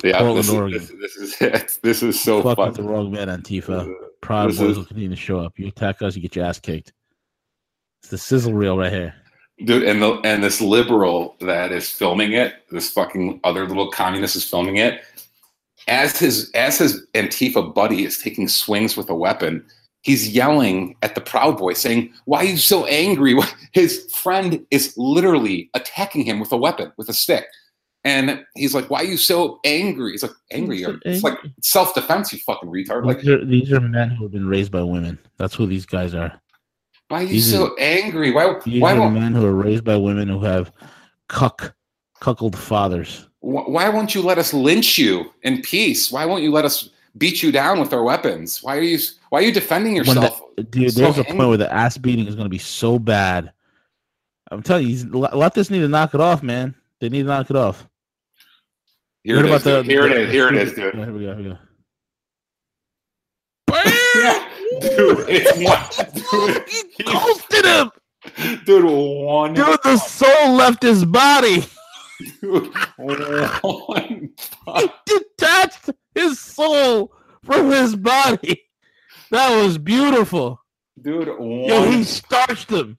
[0.04, 0.80] Yeah, Portland, this, is, Oregon.
[0.80, 1.80] this, this is it.
[1.82, 2.67] This is so Fuck fun.
[2.69, 3.91] with the wrong man, Antifa.
[4.22, 5.58] Proud This boys is- will continue to show up.
[5.58, 6.93] You attack us, you get your ass kicked.
[8.02, 9.15] It's the sizzle reel right here.
[9.66, 14.36] Dude and the and this liberal that is filming it this fucking other little communist
[14.36, 15.02] is filming it
[15.88, 19.63] as his as his antifa buddy is taking swings with a weapon
[20.04, 23.36] he's yelling at the proud boy saying why are you so angry?
[23.74, 27.46] His friend is literally attacking him with a weapon with a stick.
[28.06, 30.12] And he's like why are you so angry?
[30.12, 33.06] He's like angry so it's like self-defense you fucking retard.
[33.06, 35.18] Like These are, these are men who have been raised by women.
[35.38, 36.39] That's who these guys are.
[37.13, 38.45] Why are you these so angry why
[38.80, 40.71] why are won't men who are raised by women who have
[41.34, 41.76] cuck,
[42.19, 43.28] cuckold fathers.
[43.41, 46.12] Wh- why won't you let us lynch you in peace?
[46.12, 48.63] Why won't you let us beat you down with our weapons?
[48.63, 48.99] Why are you
[49.30, 50.41] why are you defending yourself?
[50.56, 52.97] the- dude, so there's a point where the ass beating is going to be so
[52.99, 53.52] bad.
[54.52, 56.76] I'm telling you, leftists need to knock it off, man.
[56.99, 57.88] They need to knock it off.
[59.23, 59.86] here it is, dude.
[59.86, 60.93] here it is, here it is, dude.
[60.93, 61.36] here we go.
[61.36, 61.58] Here we go.
[63.73, 64.49] Yeah,
[64.81, 66.63] dude, it's one, dude,
[66.97, 67.91] He ghosted him.
[68.65, 71.63] dude, one, Dude, the soul left his body.
[72.41, 74.29] dude, one,
[74.77, 77.12] He detached his soul
[77.43, 78.62] from his body.
[79.31, 80.59] That was beautiful.
[81.01, 81.63] dude, one.
[81.65, 82.97] Yo, he starched him.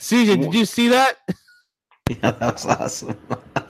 [0.00, 1.16] CJ, did you see that?
[2.08, 3.16] Yeah, that was awesome.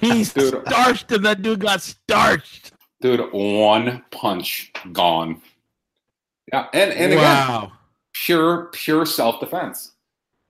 [0.00, 0.62] He Dude.
[0.66, 1.22] starched him.
[1.22, 2.72] That dude got starched.
[3.00, 5.42] dude, one punch gone.
[6.52, 7.70] Yeah, and and again,
[8.12, 9.92] pure pure self defense.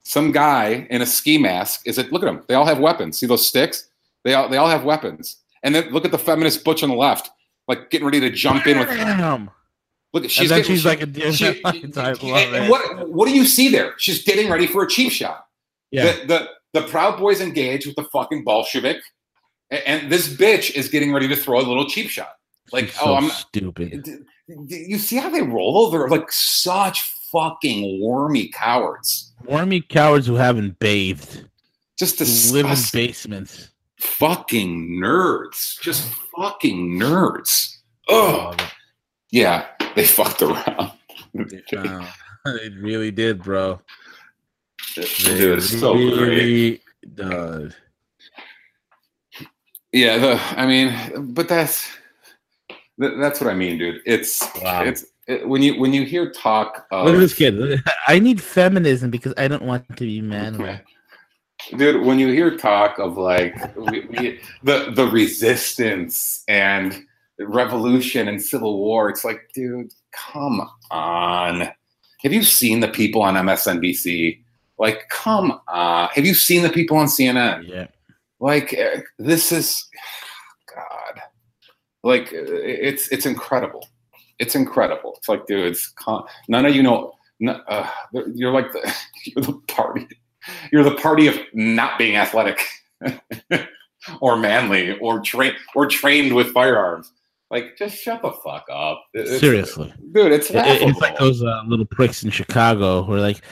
[0.03, 2.13] Some guy in a ski mask is it?
[2.13, 2.43] Look at them.
[2.49, 3.19] They all have weapons.
[3.19, 3.89] See those sticks?
[4.25, 5.37] They all they all have weapons.
[5.63, 7.31] And then look at the feminist butch on the left,
[7.69, 8.89] like getting ready to jump in with.
[8.89, 9.51] Damn.
[10.13, 11.63] Look, And she's getting, she's she- like a she-
[12.55, 13.95] and what what do you see there?
[13.99, 15.47] She's getting ready for a cheap shot.
[15.91, 16.13] Yeah.
[16.13, 16.49] The, the
[16.81, 18.99] the Proud Boys engage with the fucking Bolshevik,
[19.71, 22.33] a- and, this bitch is getting ready to throw a little cheap shot.
[22.73, 24.25] Like, She's oh, so I'm stupid.
[24.69, 25.91] You see how they roll?
[25.91, 29.33] They're like such fucking wormy cowards.
[29.45, 31.47] Wormy cowards who haven't bathed,
[31.99, 33.71] Just who live in basements.
[33.99, 37.77] fucking nerds, just fucking nerds.
[38.09, 38.57] Oh,
[39.31, 40.67] yeah, they fucked around.
[40.67, 40.93] Wow.
[41.35, 42.05] It uh,
[42.81, 43.81] really did, bro.
[44.97, 46.19] Dude, it's so great.
[46.19, 46.81] really
[47.15, 47.77] did.
[49.93, 52.00] Yeah, the I mean, but that's th-
[53.01, 54.01] that's what I mean, dude.
[54.07, 54.85] It's Wow.
[54.85, 57.83] it's it, when you when you hear talk of Look at this kid.
[58.07, 60.81] I need feminism because I don't want to be manly.
[61.77, 67.05] dude when you hear talk of like we, we, the the resistance and
[67.39, 71.61] revolution and civil war it's like dude come on
[72.23, 74.41] have you seen the people on msnbc
[74.79, 77.89] like come on have you seen the people on cnn Yeah.
[78.41, 80.30] like eh, this is god
[82.03, 83.87] like eh, it's it's incredible.
[84.39, 85.15] It's incredible.
[85.19, 87.89] It's like dude it's con- none of you know n- uh,
[88.35, 88.95] you're like the
[89.27, 90.07] you're the party
[90.73, 92.65] you're the party of not being athletic
[94.21, 97.13] or manly or trained or trained with firearms.
[97.51, 99.03] Like just shut the fuck up.
[99.13, 99.93] It's- Seriously.
[100.13, 103.43] dude it's It- it- it's like those uh, little pricks in Chicago who are like,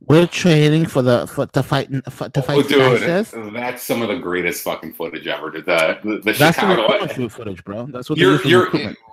[0.00, 4.08] we're training for the for to fight for, to fight dude, ISIS." that's some of
[4.08, 5.50] the greatest fucking footage ever.
[5.50, 5.62] The
[6.04, 6.92] the, the That's the Chicago.
[6.92, 7.86] recruitment footage, bro.
[7.86, 8.70] That's what you're you're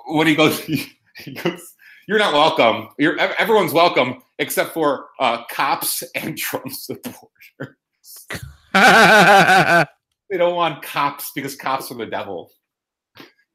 [0.08, 0.60] when he goes
[1.18, 1.74] he goes
[2.08, 7.30] you're not welcome you're everyone's welcome except for uh cops and trump supporters
[8.74, 12.52] they don't want cops because cops are the devil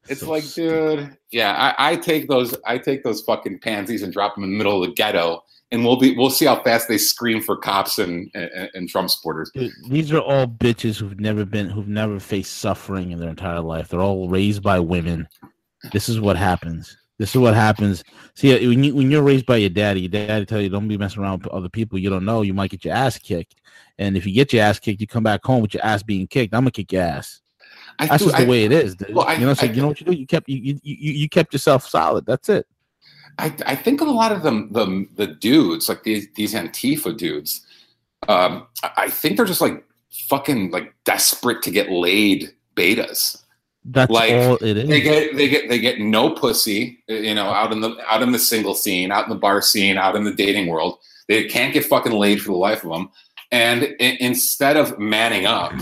[0.08, 0.96] it's So like stupid.
[1.08, 4.50] dude yeah I, I take those i take those fucking pansies and drop them in
[4.52, 7.56] the middle of the ghetto and we'll be we'll see how fast they scream for
[7.56, 11.88] cops and and, and trump supporters Dude, these are all bitches who've never been who've
[11.88, 13.88] never faced suffering in their entire life.
[13.88, 15.28] They're all raised by women.
[15.92, 16.96] This is what happens.
[17.18, 18.04] This is what happens.
[18.34, 20.96] See, when you when you're raised by your daddy, your daddy tell you don't be
[20.96, 22.42] messing around with other people you don't know.
[22.42, 23.56] You might get your ass kicked,
[23.98, 26.26] and if you get your ass kicked, you come back home with your ass being
[26.28, 26.54] kicked.
[26.54, 27.40] I'm gonna kick your ass.
[27.98, 28.94] I, That's dude, just the I- way it is.
[28.94, 29.12] Dude.
[29.14, 30.12] well, I- you know, so I- you know what you do.
[30.12, 32.24] You kept you, you you you kept yourself solid.
[32.24, 32.66] That's it.
[33.38, 37.16] I, I think of a lot of them the the dudes like these these Antifa
[37.16, 37.64] dudes.
[38.28, 43.42] Um, I- think they're just like fucking like desperate to get laid betas.
[43.84, 44.88] That's Like, all it is.
[44.88, 48.32] They get they get they get no pussy, you know, out in the out in
[48.32, 50.98] the single scene, out in the bar scene, out in the dating world.
[51.28, 53.10] They can't get fucking laid for the life of them.
[53.50, 55.72] And i- instead of manning up,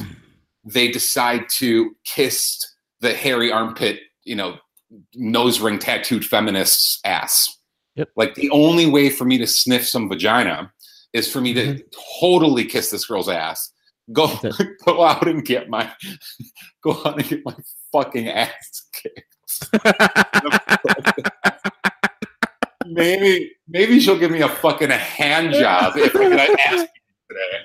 [0.65, 2.65] they decide to kiss
[3.01, 4.59] the hairy armpit, you know,
[5.15, 7.49] nose ring tattooed feminist's ass.
[7.97, 8.11] Yep.
[8.17, 10.73] Like the only way for me to sniff some vagina
[11.13, 11.83] is for me to
[12.21, 13.73] totally kiss this girl's ass.
[14.13, 14.31] Go
[14.85, 15.91] go out and get my
[16.85, 17.57] go out and get my
[17.93, 19.25] fucking ass kicked.
[22.87, 26.87] maybe maybe she'll give me a fucking hand job if I ass
[27.29, 27.63] today.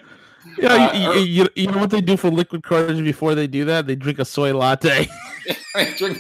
[0.58, 3.46] Yeah, Uh, you, or- you, you, know what they do for liquid courage before they
[3.46, 3.86] do that?
[3.86, 5.08] They drink a soy latte.
[5.98, 6.18] drink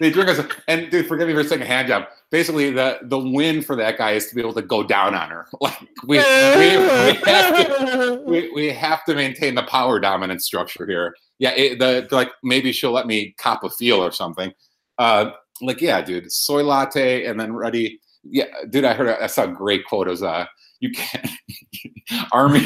[0.00, 2.04] they drink us and dude forgive me for saying a hand job.
[2.30, 5.30] Basically the the win for that guy is to be able to go down on
[5.30, 5.46] her.
[5.60, 10.86] Like we, we, we have to we, we have to maintain the power dominant structure
[10.86, 11.14] here.
[11.38, 14.52] Yeah it, the like maybe she'll let me cop a feel or something.
[14.98, 18.00] Uh like yeah dude soy latte and then ready.
[18.24, 20.46] Yeah dude i heard i saw a great quote as uh
[20.78, 21.28] you can't
[22.32, 22.64] army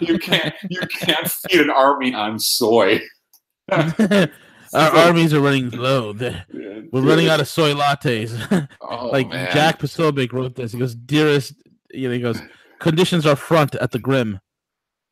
[0.00, 3.00] you can't you can't feed an army on soy
[4.72, 6.12] Our armies are running low.
[6.20, 6.44] They're-
[6.92, 8.68] We're running out of soy lattes.
[8.80, 9.50] oh, like man.
[9.52, 10.72] Jack Posobiec wrote this.
[10.72, 11.54] He goes, "Dearest,"
[11.92, 12.40] you know, he goes,
[12.80, 14.40] "Conditions are front at the grim.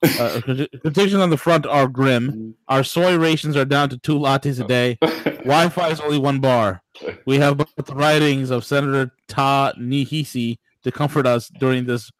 [0.03, 0.41] Uh,
[0.83, 2.55] conditions on the front are grim.
[2.69, 4.99] Our soy rations are down to two lattes a day.
[5.01, 6.83] Wi-Fi is only one bar.
[7.27, 12.11] We have both the writings of Senator Ta-Nehisi to comfort us during this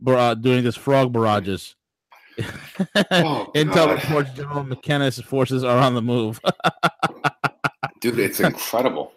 [0.00, 1.76] bar- during this frog barrages.
[3.10, 6.40] Oh, Intel reports General McInnes's forces are on the move.
[8.00, 9.12] dude it's incredible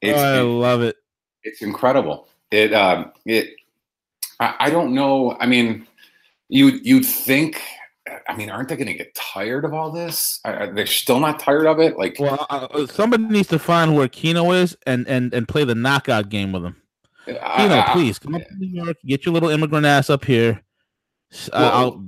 [0.00, 0.96] it's, I love it.
[1.42, 3.48] it's incredible it um it
[4.38, 5.84] I, I don't know i mean
[6.48, 7.60] you you'd think
[8.28, 11.40] i mean aren't they going to get tired of all this are, they still not
[11.40, 15.34] tired of it like Well, uh, somebody needs to find where Kino is and and
[15.34, 16.76] and play the knockout game with him.
[17.26, 20.24] I- Kino, I- please come up to New York, get your little immigrant ass up
[20.24, 20.62] here.
[21.32, 22.04] Uh, Well, I'll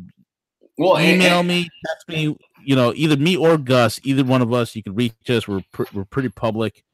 [0.83, 2.37] well email and- me, text me.
[2.65, 4.77] You know, either me or Gus, either one of us.
[4.77, 5.49] You can reach us.
[5.49, 6.85] We're pr- we're pretty public.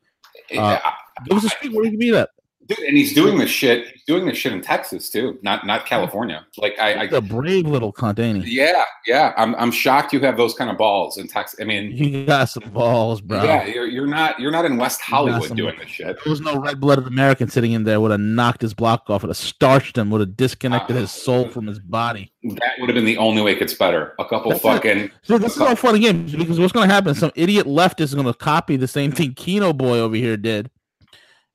[0.56, 0.78] Uh,
[1.26, 2.30] Give us a street where you can be at.
[2.68, 3.88] Dude, and he's doing this shit.
[3.88, 6.46] He's doing this shit in Texas too, not not California.
[6.58, 8.56] Like I, He's a I brave little cunt, ain't he?
[8.56, 9.32] yeah, yeah.
[9.38, 11.58] I'm I'm shocked you have those kind of balls in Texas.
[11.60, 13.42] I mean, You got some balls, bro.
[13.42, 16.18] yeah, you're you're not you're not in West Hollywood doing this shit.
[16.22, 19.22] There was no red blooded American sitting in there would have knocked his block off,
[19.22, 22.32] would have starched him, would have disconnected uh, his soul from his body.
[22.44, 24.14] That would have been the only way it gets better.
[24.18, 24.68] A couple That's it.
[24.68, 27.14] fucking So this is all fun and games because what's going to happen?
[27.14, 30.70] Some idiot leftist is going to copy the same thing Kino Boy over here did,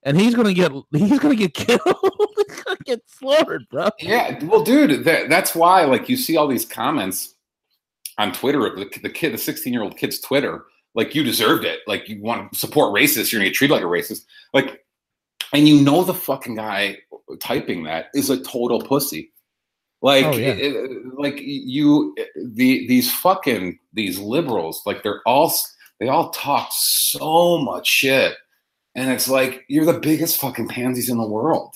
[0.06, 1.80] and he's going to get he's to get killed.
[1.82, 3.90] to get slaughtered, bro.
[4.00, 7.36] Yeah, well, dude, that, that's why like you see all these comments
[8.18, 11.80] on Twitter, the, the kid, the 16 year old kid's Twitter, like you deserved it.
[11.88, 14.26] Like you want to support racists, you're gonna get treated like a racist.
[14.54, 14.84] Like,
[15.54, 16.98] and you know the fucking guy
[17.40, 19.32] typing that is a total pussy.
[20.02, 20.50] Like, Oh, yeah.
[20.50, 25.54] it- like you, the these fucking these liberals, like they're all
[26.00, 28.36] they all talk so much shit,
[28.96, 31.76] and it's like you're the biggest fucking pansies in the world.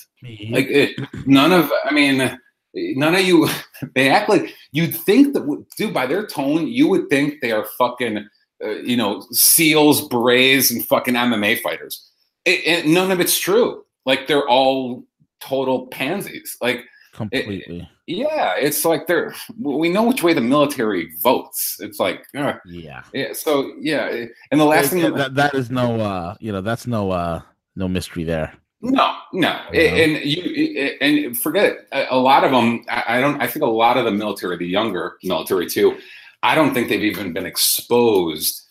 [0.52, 2.38] Like it, none of i mean
[2.74, 3.48] none of you
[3.94, 7.66] they act like you'd think that dude by their tone you would think they are
[7.78, 8.28] fucking
[8.64, 12.04] uh, you know seals berets and fucking mma fighters.
[12.44, 13.84] It, it- none of it's true.
[14.06, 15.04] Like they're all
[15.40, 16.56] total pansies.
[16.60, 17.88] Like completely.
[18.06, 23.02] yeah it's like they're we know which way the military votes it's like uh, yeah.
[23.12, 26.60] yeah so yeah and the last thing that, that, that is no uh you know
[26.60, 27.40] that's no uh
[27.78, 28.52] no mystery there.
[28.80, 29.80] No, no, Yeah.
[29.82, 31.88] and you and forget it.
[31.92, 33.40] A a lot of them, I I don't.
[33.40, 35.96] I think a lot of the military, the younger military too,
[36.42, 38.62] I don't think they've even been exposed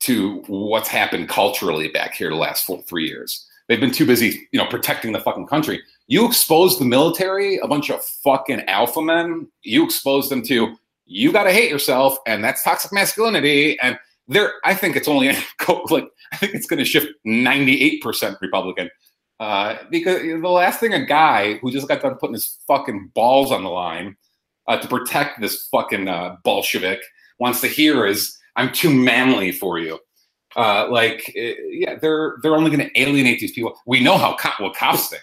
[0.00, 3.46] to what's happened culturally back here the last four, three years.
[3.68, 5.80] They've been too busy, you know, protecting the fucking country.
[6.08, 9.48] You expose the military, a bunch of fucking alpha men.
[9.62, 13.78] You expose them to you got to hate yourself, and that's toxic masculinity.
[13.80, 15.28] And there, I think it's only
[15.90, 18.90] like I think it's going to shift ninety eight percent Republican.
[19.40, 23.50] Uh, because the last thing a guy who just got done putting his fucking balls
[23.50, 24.16] on the line
[24.68, 27.00] uh, to protect this fucking uh, Bolshevik
[27.38, 29.98] wants to hear is, "I'm too manly for you."
[30.54, 33.76] Uh, like, eh, yeah, they're they're only going to alienate these people.
[33.86, 35.22] We know how co- what cops think.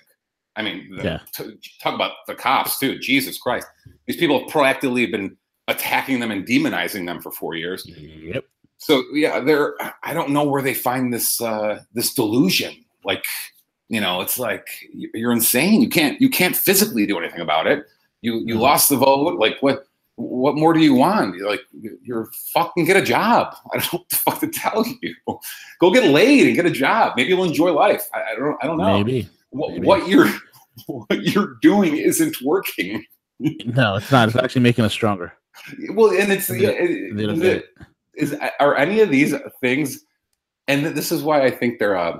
[0.60, 1.20] I mean, the- Yeah.
[1.34, 3.00] t- talk about the cops too.
[3.00, 3.66] Jesus Christ,
[4.06, 5.36] these people have proactively been
[5.68, 7.86] attacking them and demonizing them for four years.
[7.88, 8.46] Yep.
[8.78, 9.76] So yeah, they're.
[10.04, 12.74] I don't know where they find this uh, this delusion.
[13.04, 13.26] Like,
[13.90, 15.82] you know, it's like you're insane.
[15.82, 17.86] You can't you can't physically do anything about it.
[18.22, 18.60] You you Mhm.
[18.62, 19.40] lost the vote.
[19.40, 19.86] Like what?
[20.16, 21.36] What more do you want?
[21.38, 21.62] You're like
[22.04, 23.56] you're fucking get a job.
[23.74, 25.16] I don't know what the fuck to tell you.
[25.80, 27.14] Go get laid and get a job.
[27.16, 28.04] Maybe you'll enjoy life.
[28.14, 28.58] I, I don't.
[28.62, 28.98] I don't know.
[28.98, 29.30] Maybe.
[29.52, 30.30] What, what you're
[30.88, 33.04] what you're doing isn't working.
[33.40, 34.28] No, it's not.
[34.30, 35.34] It's actually making us stronger.
[35.94, 37.64] Well, and it's A yeah, bit- it- a little the-
[38.16, 40.04] is are any of these things
[40.68, 42.20] and this is why i think they're uh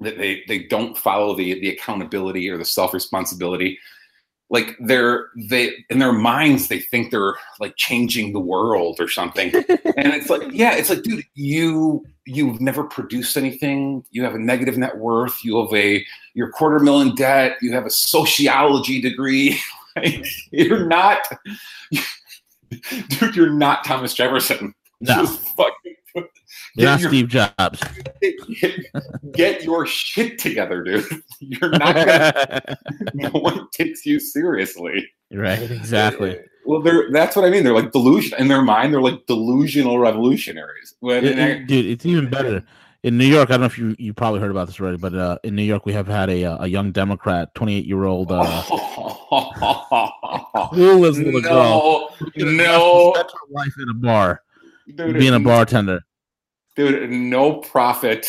[0.00, 3.78] that they they don't follow the the accountability or the self responsibility
[4.50, 9.54] like they're they in their minds they think they're like changing the world or something.
[9.54, 14.04] And it's like yeah it's like dude you you've never produced anything.
[14.10, 15.44] You have a negative net worth.
[15.44, 17.56] You have a you're quarter million debt.
[17.60, 19.58] You have a sociology degree.
[19.96, 21.18] Like, you're not
[23.08, 24.72] dude you're not thomas jefferson.
[25.00, 25.96] No, just fucking
[26.78, 27.82] you're not your, Steve Jobs.
[28.60, 28.72] get,
[29.32, 31.04] get your shit together, dude.
[31.40, 32.78] You're not gonna,
[33.14, 35.08] no one takes you seriously.
[35.32, 36.38] right, exactly.
[36.66, 37.62] Well, they're that's what I mean.
[37.64, 38.92] They're like delusion in their mind.
[38.92, 40.94] They're like delusional revolutionaries.
[41.00, 42.64] When It- it- dude, it's even better.
[43.04, 45.14] In New York, I don't know if you, you probably heard about this already, but
[45.14, 48.32] uh, in New York, we have had a uh, a young Democrat, 28 year old,
[48.32, 48.62] uh,
[50.72, 54.42] clueless little girl, no, no, her life in a bar,
[54.96, 56.00] dude, being a bartender.
[56.78, 58.26] Dude, no profit,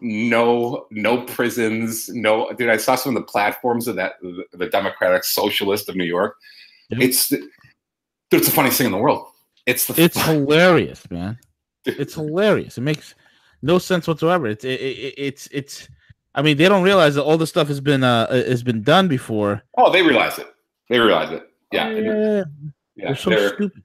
[0.00, 2.68] no, no prisons, no, dude.
[2.68, 4.14] I saw some of the platforms of that
[4.52, 6.36] the Democratic Socialist of New York.
[6.90, 7.00] Yep.
[7.00, 7.48] It's, dude,
[8.30, 9.26] it's the funniest thing in the world.
[9.64, 11.38] It's the It's hilarious, man.
[11.86, 12.78] It's hilarious.
[12.78, 13.14] It makes
[13.62, 14.46] no sense whatsoever.
[14.46, 15.88] It's it, it, it's it's.
[16.34, 19.08] I mean, they don't realize that all this stuff has been uh has been done
[19.08, 19.62] before.
[19.78, 20.48] oh, they realize it.
[20.90, 21.48] They realize it.
[21.72, 22.44] Yeah, yeah,
[22.94, 23.06] yeah.
[23.06, 23.82] they're so they're stupid.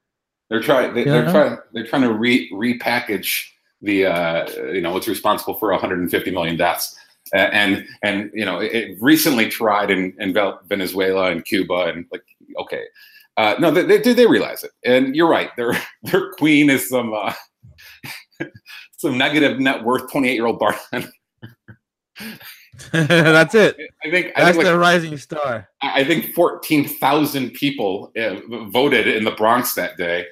[0.49, 1.21] they're trying they, Yeah.
[1.21, 3.47] they're trying they're trying to re repackage
[3.81, 6.95] the uh you know what's responsible for 150 million deaths
[7.33, 10.35] and and you know it, recently tried in in
[10.67, 12.23] Venezuela and Cuba and like
[12.59, 12.83] okay
[13.37, 17.13] uh no they, they they realize it and you're right their their queen is some
[17.13, 17.33] uh
[18.97, 21.11] some negative net worth 28 year old bartender
[22.91, 23.77] That's it.
[24.03, 25.69] I think I That's think like, the rising star.
[25.81, 28.35] I I think 14,000 people uh,
[28.69, 30.25] voted in the Bronx that day.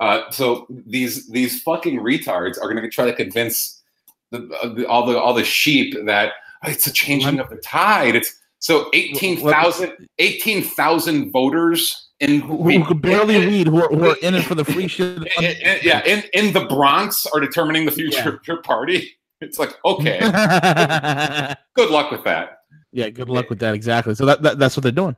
[0.00, 3.82] Uh, so these these fucking retards are going to try to convince
[4.30, 6.32] the, uh, the, all the all the sheep that
[6.64, 8.14] "Oh, it's a changing of the tide.
[8.14, 14.16] It's So 18,000 18,000 voters in Who, who could barely read, who are, who are
[14.22, 15.18] in it for the free shit.
[15.38, 19.12] in- in- yeah, in, in the Bronx are determining the future of your party.
[19.42, 20.18] It's like, okay,
[21.76, 22.60] good luck with that.
[22.92, 23.74] yeah, good luck with that.
[23.74, 24.14] Exactly.
[24.14, 25.14] So that, that that's what they're doing.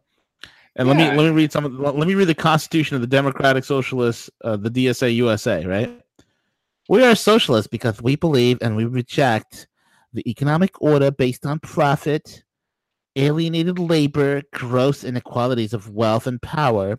[0.78, 1.64] And let me let me read some.
[1.64, 5.66] Of, the- let me read the Constitution of the Democratic Socialists, uh, the DSA USA.
[5.66, 6.00] Right.
[6.88, 9.66] We are socialists because we believe and we reject
[10.12, 12.44] the economic order based on profit,
[13.16, 16.98] alienated labor, gross inequalities of wealth and power,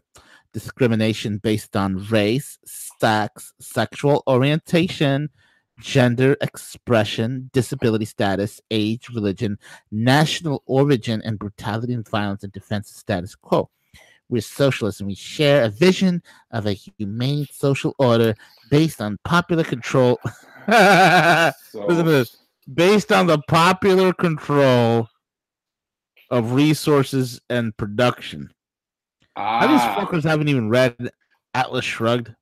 [0.54, 5.30] discrimination based on race, sex, sexual orientation,
[5.80, 9.58] gender expression, disability status, age, religion,
[9.92, 13.70] national origin, and brutality and violence in defense of status quo.
[14.30, 16.22] We're socialists and we share a vision
[16.52, 18.36] of a humane social order
[18.70, 20.20] based on popular control.
[20.68, 22.38] Listen to this.
[22.72, 25.10] Based on the popular control
[26.30, 28.52] of resources and production.
[29.36, 30.96] How these ah, fuckers haven't even read
[31.56, 32.36] Atlas Shrugged?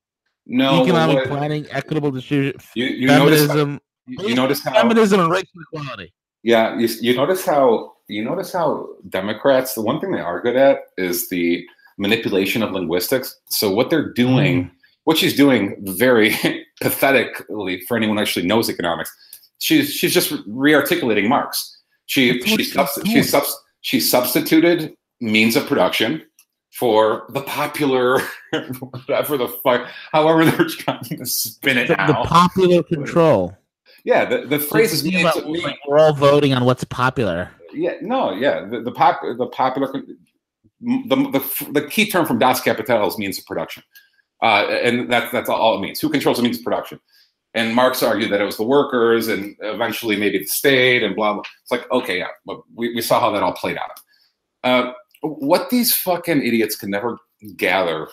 [0.47, 5.19] No, Economic what- planning, equitable distribution, You, you notice how, feminism, you notice how feminism
[5.19, 6.13] and racial equality.
[6.43, 9.73] Yeah, you, you notice how you notice how Democrats.
[9.73, 11.67] The one thing they are good at is the
[11.97, 13.35] manipulation of linguistics.
[13.49, 14.71] So what they're doing, mm.
[15.03, 16.33] what she's doing, very
[16.81, 19.13] pathetically for anyone who actually knows economics,
[19.59, 21.81] she's she's just re-articulating Marx.
[22.05, 26.23] She she she's subst- she, subs- she substituted means of production
[26.77, 28.19] for the popular,
[28.79, 33.57] whatever the fuck, however they're trying to spin it The, the popular control.
[34.03, 36.83] yeah, the, the phrase is Think means, about, mean- like, we're all voting on what's
[36.83, 37.49] popular.
[37.73, 38.65] Yeah, no, yeah.
[38.65, 43.37] The, the pop, the popular, the, the the key term from Das Kapital is means
[43.37, 43.83] of production,
[44.41, 45.99] uh, and that's that's all it means.
[45.99, 46.99] Who controls the means of production?
[47.53, 51.33] And Marx argued that it was the workers, and eventually maybe the state, and blah
[51.33, 51.43] blah.
[51.63, 53.99] It's like okay, yeah, but we, we saw how that all played out.
[54.63, 57.17] Uh, what these fucking idiots can never
[57.55, 58.07] gather,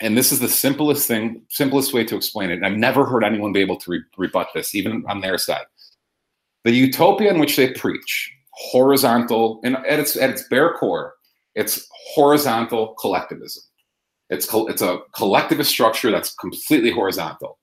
[0.00, 2.54] and this is the simplest thing, simplest way to explain it.
[2.54, 5.64] And I've never heard anyone be able to re- rebut this, even on their side.
[6.64, 11.14] The utopia in which they preach, horizontal, and at its at its bare core,
[11.54, 13.62] it's horizontal collectivism.
[14.30, 17.58] It's col- it's a collectivist structure that's completely horizontal.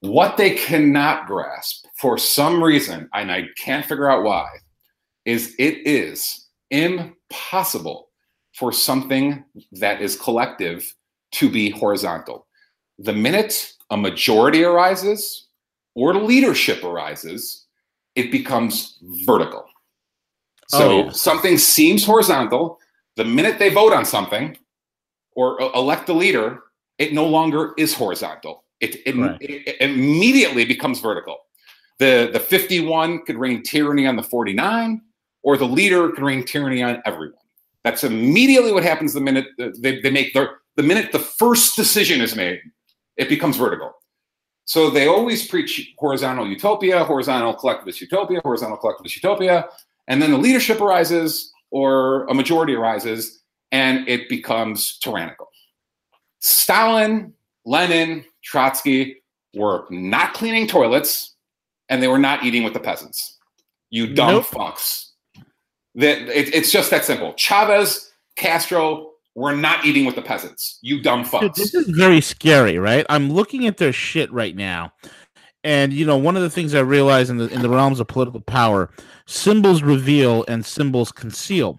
[0.00, 4.46] What they cannot grasp for some reason, and I can't figure out why,
[5.24, 7.14] is it is impossible
[8.54, 10.94] for something that is collective
[11.32, 12.46] to be horizontal.
[12.98, 15.48] The minute a majority arises
[15.94, 17.66] or leadership arises,
[18.14, 19.64] it becomes vertical.
[20.72, 21.10] Oh, so Oh, yeah.
[21.10, 22.78] something seems horizontal.
[23.16, 24.56] The minute they vote on something
[25.36, 26.62] or elect a leader,
[26.98, 28.64] it no longer is horizontal.
[28.80, 29.36] It, it, Right.
[29.40, 31.38] it- it immediately becomes vertical.
[31.98, 35.00] The, the 51 could reign tyranny on the 49,
[35.44, 37.38] or the leader can reign tyranny on everyone.
[37.84, 42.20] That's immediately what happens the minute they, they make their, the minute the first decision
[42.20, 42.60] is made,
[43.16, 43.92] it becomes vertical.
[44.64, 49.66] So they always preach horizontal utopia, horizontal collectivist utopia, horizontal collectivist utopia,
[50.08, 53.42] and then the leadership arises or a majority arises
[53.72, 55.48] and it becomes tyrannical.
[56.40, 57.34] Stalin,
[57.66, 59.22] Lenin, Trotsky
[59.54, 61.34] were not cleaning toilets
[61.90, 63.38] and they were not eating with the peasants.
[63.90, 64.46] You dumb Nope.
[64.46, 65.03] fucks.
[65.96, 67.34] That it, it's just that simple.
[67.34, 70.78] Chavez, Castro were not eating with the peasants.
[70.82, 71.54] You dumb Dude, fucks.
[71.54, 73.04] this is very scary, right?
[73.08, 74.92] I'm looking at their shit right now,
[75.62, 78.06] and you know, one of the things I realize in the in the realms of
[78.06, 78.90] political power,
[79.26, 81.78] symbols reveal and symbols conceal.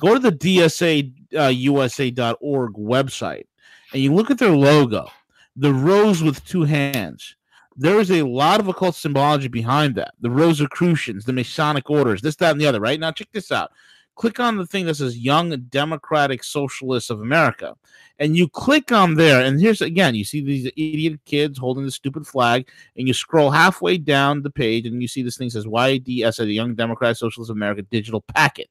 [0.00, 3.44] Go to the DSA uh, USA.org website,
[3.92, 5.08] and you look at their logo,
[5.56, 7.36] the rose with two hands.
[7.76, 10.14] There is a lot of occult symbology behind that.
[10.20, 12.80] The Rosicrucians, the Masonic orders, this, that, and the other.
[12.80, 13.72] Right now, check this out.
[14.14, 17.74] Click on the thing that says "Young Democratic Socialists of America."
[18.22, 21.90] and you click on there and here's again you see these idiot kids holding the
[21.90, 25.66] stupid flag and you scroll halfway down the page and you see this thing says
[25.66, 28.68] YDS the Young Democratic Socialists of America digital packet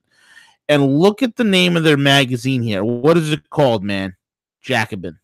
[0.69, 4.15] and look at the name of their magazine here what is it called man
[4.61, 5.19] Jacobin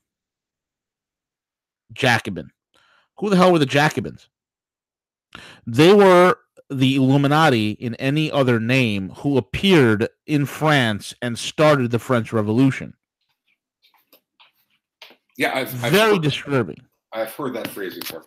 [1.94, 2.52] Jacobin
[3.20, 4.30] who the hell were the Jacobins
[5.66, 6.38] they were
[6.70, 12.94] the Illuminati in any other name who appeared in France and started the French Revolution
[15.38, 16.78] Yeah, I've, I've very heard- disturbing
[17.14, 18.26] I've heard that phrase before,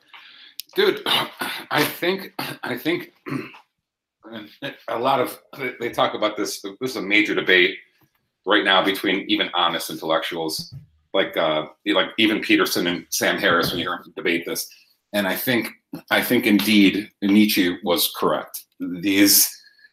[0.75, 1.03] dude.
[1.07, 2.33] I think
[2.63, 3.13] I think
[4.89, 5.39] a lot of
[5.79, 6.63] they talk about this.
[6.81, 7.77] This is a major debate
[8.47, 10.75] right now between even honest intellectuals,
[11.13, 14.69] like uh, like even Peterson and Sam Harris, when you debate this.
[15.13, 15.71] And I think
[16.11, 18.65] I think indeed Nietzsche was correct.
[18.79, 19.51] These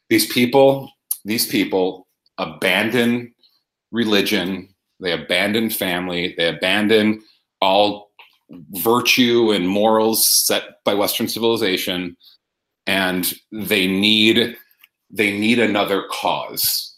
[0.09, 0.91] these people
[1.25, 2.07] these people
[2.37, 3.33] abandon
[3.91, 7.21] religion, they abandon family, they abandon
[7.61, 8.11] all
[8.71, 12.15] virtue and morals set by Western civilization,
[12.85, 14.55] and they need
[15.09, 16.95] they need another cause.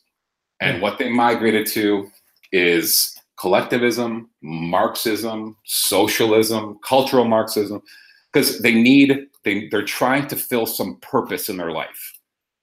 [0.60, 2.10] And what they migrated to
[2.52, 7.82] is collectivism, Marxism, socialism, cultural Marxism,
[8.32, 12.14] because they need they they're trying to fill some purpose in their life.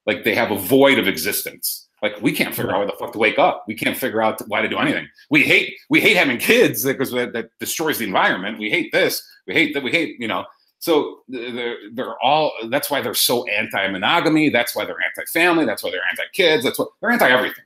[0.06, 1.88] Like they have a void of existence.
[2.02, 3.64] Like we can't figure out where the fuck to wake up.
[3.66, 5.08] We can't figure out why to do anything.
[5.30, 8.58] We hate we hate having kids because that, that destroys the environment.
[8.58, 9.26] We hate this.
[9.46, 9.82] We hate that.
[9.82, 10.44] We hate you know.
[10.78, 12.52] So they're they're all.
[12.68, 14.50] That's why they're so anti-monogamy.
[14.50, 15.64] That's why they're anti-family.
[15.64, 16.64] That's why they're anti-kids.
[16.64, 17.64] That's what they're anti-everything.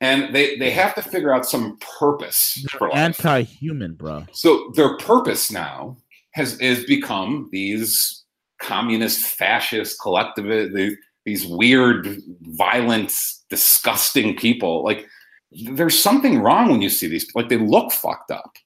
[0.00, 2.96] And they they have to figure out some purpose for life.
[2.96, 4.24] Anti-human, bro.
[4.32, 5.96] So their purpose now
[6.32, 8.24] has is become these
[8.60, 13.12] communist, fascist, collectivist, these, these weird, violent,
[13.50, 14.84] disgusting people.
[14.84, 15.06] Like
[15.50, 17.26] there's something wrong when you see these.
[17.34, 18.56] Like they look fucked up,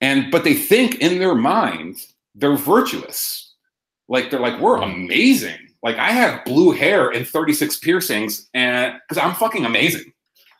[0.00, 1.96] and but they think in their mind
[2.34, 3.54] they're virtuous.
[4.08, 5.58] Like they're like we're amazing.
[5.82, 10.11] Like I have blue hair and 36 piercings, and because I'm fucking amazing.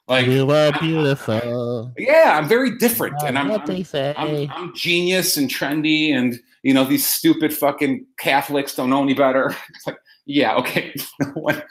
[0.09, 1.93] Like you are beautiful.
[1.97, 4.15] Yeah, I'm very different, uh, and I'm what I'm, they say.
[4.17, 9.15] I'm I'm genius and trendy, and you know these stupid fucking Catholics don't know any
[9.15, 9.55] better.
[9.87, 9.97] Like,
[10.27, 11.63] yeah, okay, no one,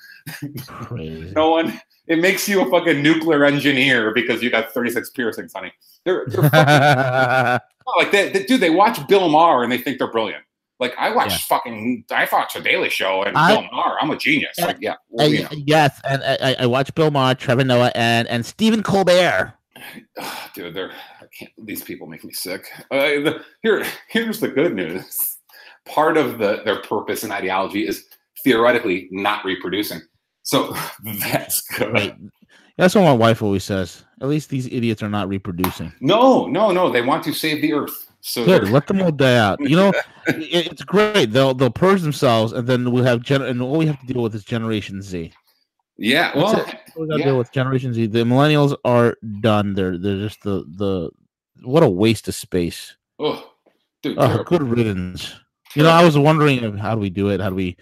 [0.68, 1.32] Crazy.
[1.36, 1.80] no one.
[2.08, 5.72] It makes you a fucking nuclear engineer because you got 36 piercings, honey.
[6.04, 7.68] They're, they're fucking,
[7.98, 8.60] like they, they, dude.
[8.60, 10.44] They watch Bill Maher and they think they're brilliant.
[10.82, 11.38] Like I watch Yeah.
[11.38, 13.98] fucking, I watch the Daily Show and I- Bill Maher.
[14.02, 14.56] I'm a genius.
[14.58, 14.66] Yeah.
[14.66, 15.50] Like yeah, well, you know.
[15.54, 19.54] yes, and I, I- watched Bill Maher, Trevor Noah, and and Stephen Colbert.
[20.56, 21.52] Dude, they're I can't.
[21.64, 22.66] These people make me sick.
[22.92, 25.38] Uh, the, here, here's the good news.
[25.86, 28.06] Part of the their purpose and ideology is
[28.44, 30.02] theoretically not reproducing.
[30.44, 30.76] So
[31.20, 31.94] that's good.
[31.94, 32.16] Right.
[32.78, 34.04] That's what my wife always says.
[34.22, 35.94] At least these idiots are not reproducing.
[36.02, 36.90] No, no, no.
[36.92, 38.11] They want to save the earth.
[38.22, 38.70] So Good.
[38.70, 39.60] Let them all die out.
[39.60, 39.90] You know,
[40.28, 41.32] it, it's great.
[41.32, 43.42] They'll they'll purge themselves, and then we'll have gen.
[43.42, 45.34] And all we have to deal with is Generation Z.
[45.98, 46.36] yeah.
[46.36, 46.66] Well.
[46.98, 47.26] We got to yeah.
[47.26, 48.08] deal with Generation Z.
[48.08, 49.74] The millennials are done.
[49.74, 51.10] They're they're just the the
[51.64, 52.96] what a waste of space.
[53.20, 53.50] oh,
[54.02, 55.34] dude, Oh, good riddance.
[55.74, 57.40] You know, I was wondering how do we do it?
[57.40, 57.78] How do we,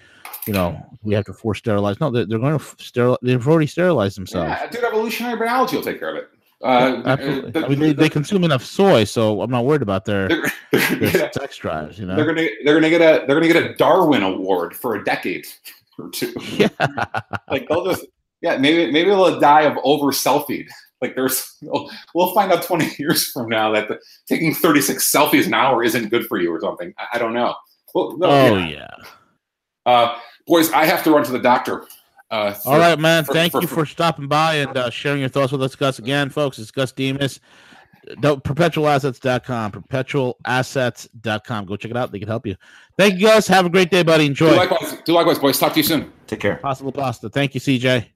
[0.46, 2.00] you know, we have to force sterilize?
[2.00, 3.18] No, they're, they're going to sterilize.
[3.24, 4.50] They've already sterilized themselves.
[4.50, 6.30] Yeah, dude, evolutionary biology will take care of it.
[6.62, 7.52] Uh, Absolutely.
[7.52, 10.52] the- I mean, they, they consume enough soy, so I'm not worried about their, they're,
[10.72, 11.98] their a- sex drives.
[11.98, 12.16] You know.
[12.16, 15.46] they're gonna they're gonna get a they're gonna get a Darwin Award for a decade
[15.98, 16.34] or two.
[16.52, 16.68] yeah.
[17.50, 18.06] like they'll just
[18.42, 20.66] yeah maybe maybe they'll die of over selfie
[21.02, 25.46] like there's we'll, we'll find out 20 years from now that the, taking 36 selfies
[25.46, 27.54] an hour isn't good for you or something i, I don't know
[27.94, 28.68] well, no, Oh yeah.
[28.68, 28.88] yeah.
[29.86, 31.86] Uh, boys i have to run to the doctor
[32.32, 33.26] uh, All right, man.
[33.26, 36.00] for- Thank for- you for stopping by and uh, sharing your thoughts with us, Gus.
[36.00, 37.40] Again, folks, it's Gus Demos.
[38.22, 39.72] Don't- Perpetualassets.com.
[39.72, 41.66] Perpetualassets.com.
[41.66, 42.12] Go check it out.
[42.12, 42.56] They can help you.
[42.98, 43.48] Thank you, Gus.
[43.48, 44.26] Have a great day, buddy.
[44.26, 44.56] do Enjoy.
[44.56, 46.56] likewise do likewise boys talk to you soon Take care.
[46.58, 47.30] Possible pasta.
[47.30, 48.08] Thank you, CJ.